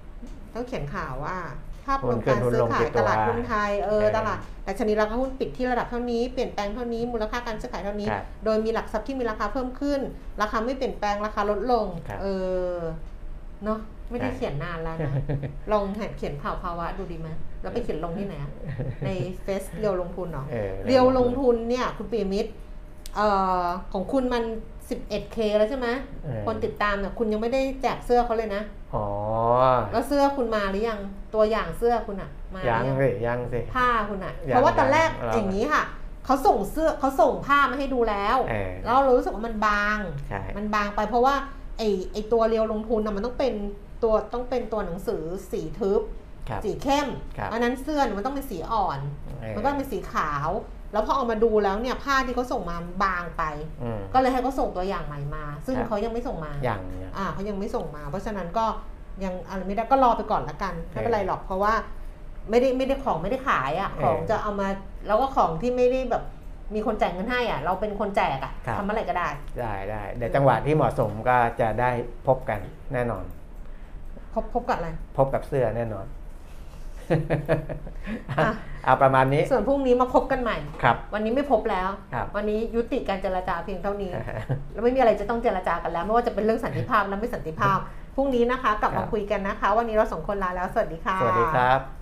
[0.55, 1.37] ต้องเขียนข่าวว่า
[1.85, 9.99] ภาพรวมการซื้อขายตลาดหุ้นไทยเออตลาดแต่ชนิดราคาหุ้นปิดที่ระดับเท่านี้เปลี่ยนแปลงเท่านี้มูลค่าการซื้อขายเท่านี้ครับโดยมีหลักทรัพย์ที่มีราคาเพิ่มขึ้น
[10.41, 12.25] ราคาไม่เปลี่ยนแปลงราคาลดลงครับเอ
[12.73, 12.75] อ
[13.65, 13.79] เนาะ
[14.09, 15.13] ไม่ได้ใช่เขียนนานแล้วนะ
[15.71, 15.83] ลอง
[16.17, 17.29] เขียนข่าวภาวะดูดีไหม
[17.61, 18.51] แล้วไปเขียนลงที่ไหนอะ
[19.05, 19.09] ใน
[19.43, 22.51] เฟซเรียวลงทุนเหรอออเรียวลงทุนเนี่ย คุณปียมิตร
[23.15, 23.27] เอ่
[23.61, 24.43] อของคุณมัน
[24.89, 25.87] 11k แล้วใช่ไหม
[26.23, 29.05] เออคนติดตามเนี่ยคุณยังไม่ได้แจกเสื้อเขาเลยนะอ๋อ
[29.91, 30.99] แล้วเสื้อคุณมาหรือยัง
[31.33, 35.83] ตัวอย่างเสื้อคุณอะมาหยังรือยังสิยังสิผ้าคุณอะยังเพราะว่าตอนแรกยังอย่างนี้ค่ะ
[36.25, 39.97] เขาส่งเสื้อเขาส่งผ้ามาให้ดูแล้วเออแล้วเรารู้สึกว่ามันบาง
[40.29, 41.35] ใช่มันบางไปเพราะว่า
[41.79, 43.53] ไอไอตัวเรียวลงทุนอะมันต้องเป็น
[44.03, 45.21] ตัวต้องเป็นตัวหนังสือ
[45.51, 46.01] สีทึบ
[46.49, 47.07] ครับสีเข้ม
[47.37, 48.99] ครับเพราะฉะนั้นเสื้อเนี่ยมันต้องเป็นสีอ่อน
[49.41, 50.49] เออมันก็เป็นสีขาว
[50.93, 53.43] แล้วพอเอามาดูแล้วเนี่ยผ้าที่เขาส่งมาบางไป
[53.83, 58.65] อืมก็เลยให้เขาส่งตัวอย่างใหม่มา ซึ่งครับเขายังไม่ส่งมาอย่างเนี่ยอ่าเขายังไม่ส่งมา เพราะฉะนั้นก็
[59.23, 61.73] ยังอะไรไม่ได้ก็รอไปก่อนละกันไม่เป็นไรหรอกเพราะว่า
[62.49, 64.67] ไม่ได้ไม่ได้ของไม่ได้ขายอะเออของจะเอามา
[65.07, 66.23] แล้วก็ของที่ไม่ได้แบบ
[66.75, 69.27] มีคนจ่ายเงินให้อะ เราเป็นคนแจกอะครับ ทำอะไรก็ได้
[69.59, 71.91] ได้ได้เดี๋ยวจังหวะที่เหมาะสมก็จะได้
[72.27, 72.59] พบกัน
[72.93, 73.23] แน่นอน
[74.33, 76.05] พบพบกับอะไร พบกับเสื้อแน่นอน
[78.39, 78.53] อะ
[78.85, 84.11] เอาประมาณนี้ส่วนพรุ่งนี้มาพบกันใหม่ ครับ วันนี้ไม่พบแล้ว ครับ วันนี้ยุติการเจรจาเพียงเท่านี้
[84.73, 87.77] แล้วไม่มีอะไรจะต้องเจรจากันแล้ว ไม่ว่าจะเป็นเรื่องสันติภาพและไม่สันติภาพ
[88.15, 91.98] พรุ่งนี้นะคะ กลับครัมาบ คุยกันนะคะ วันนี้เราสองคนลาแล้วสวัสดีค่ะ สวัสดีครับ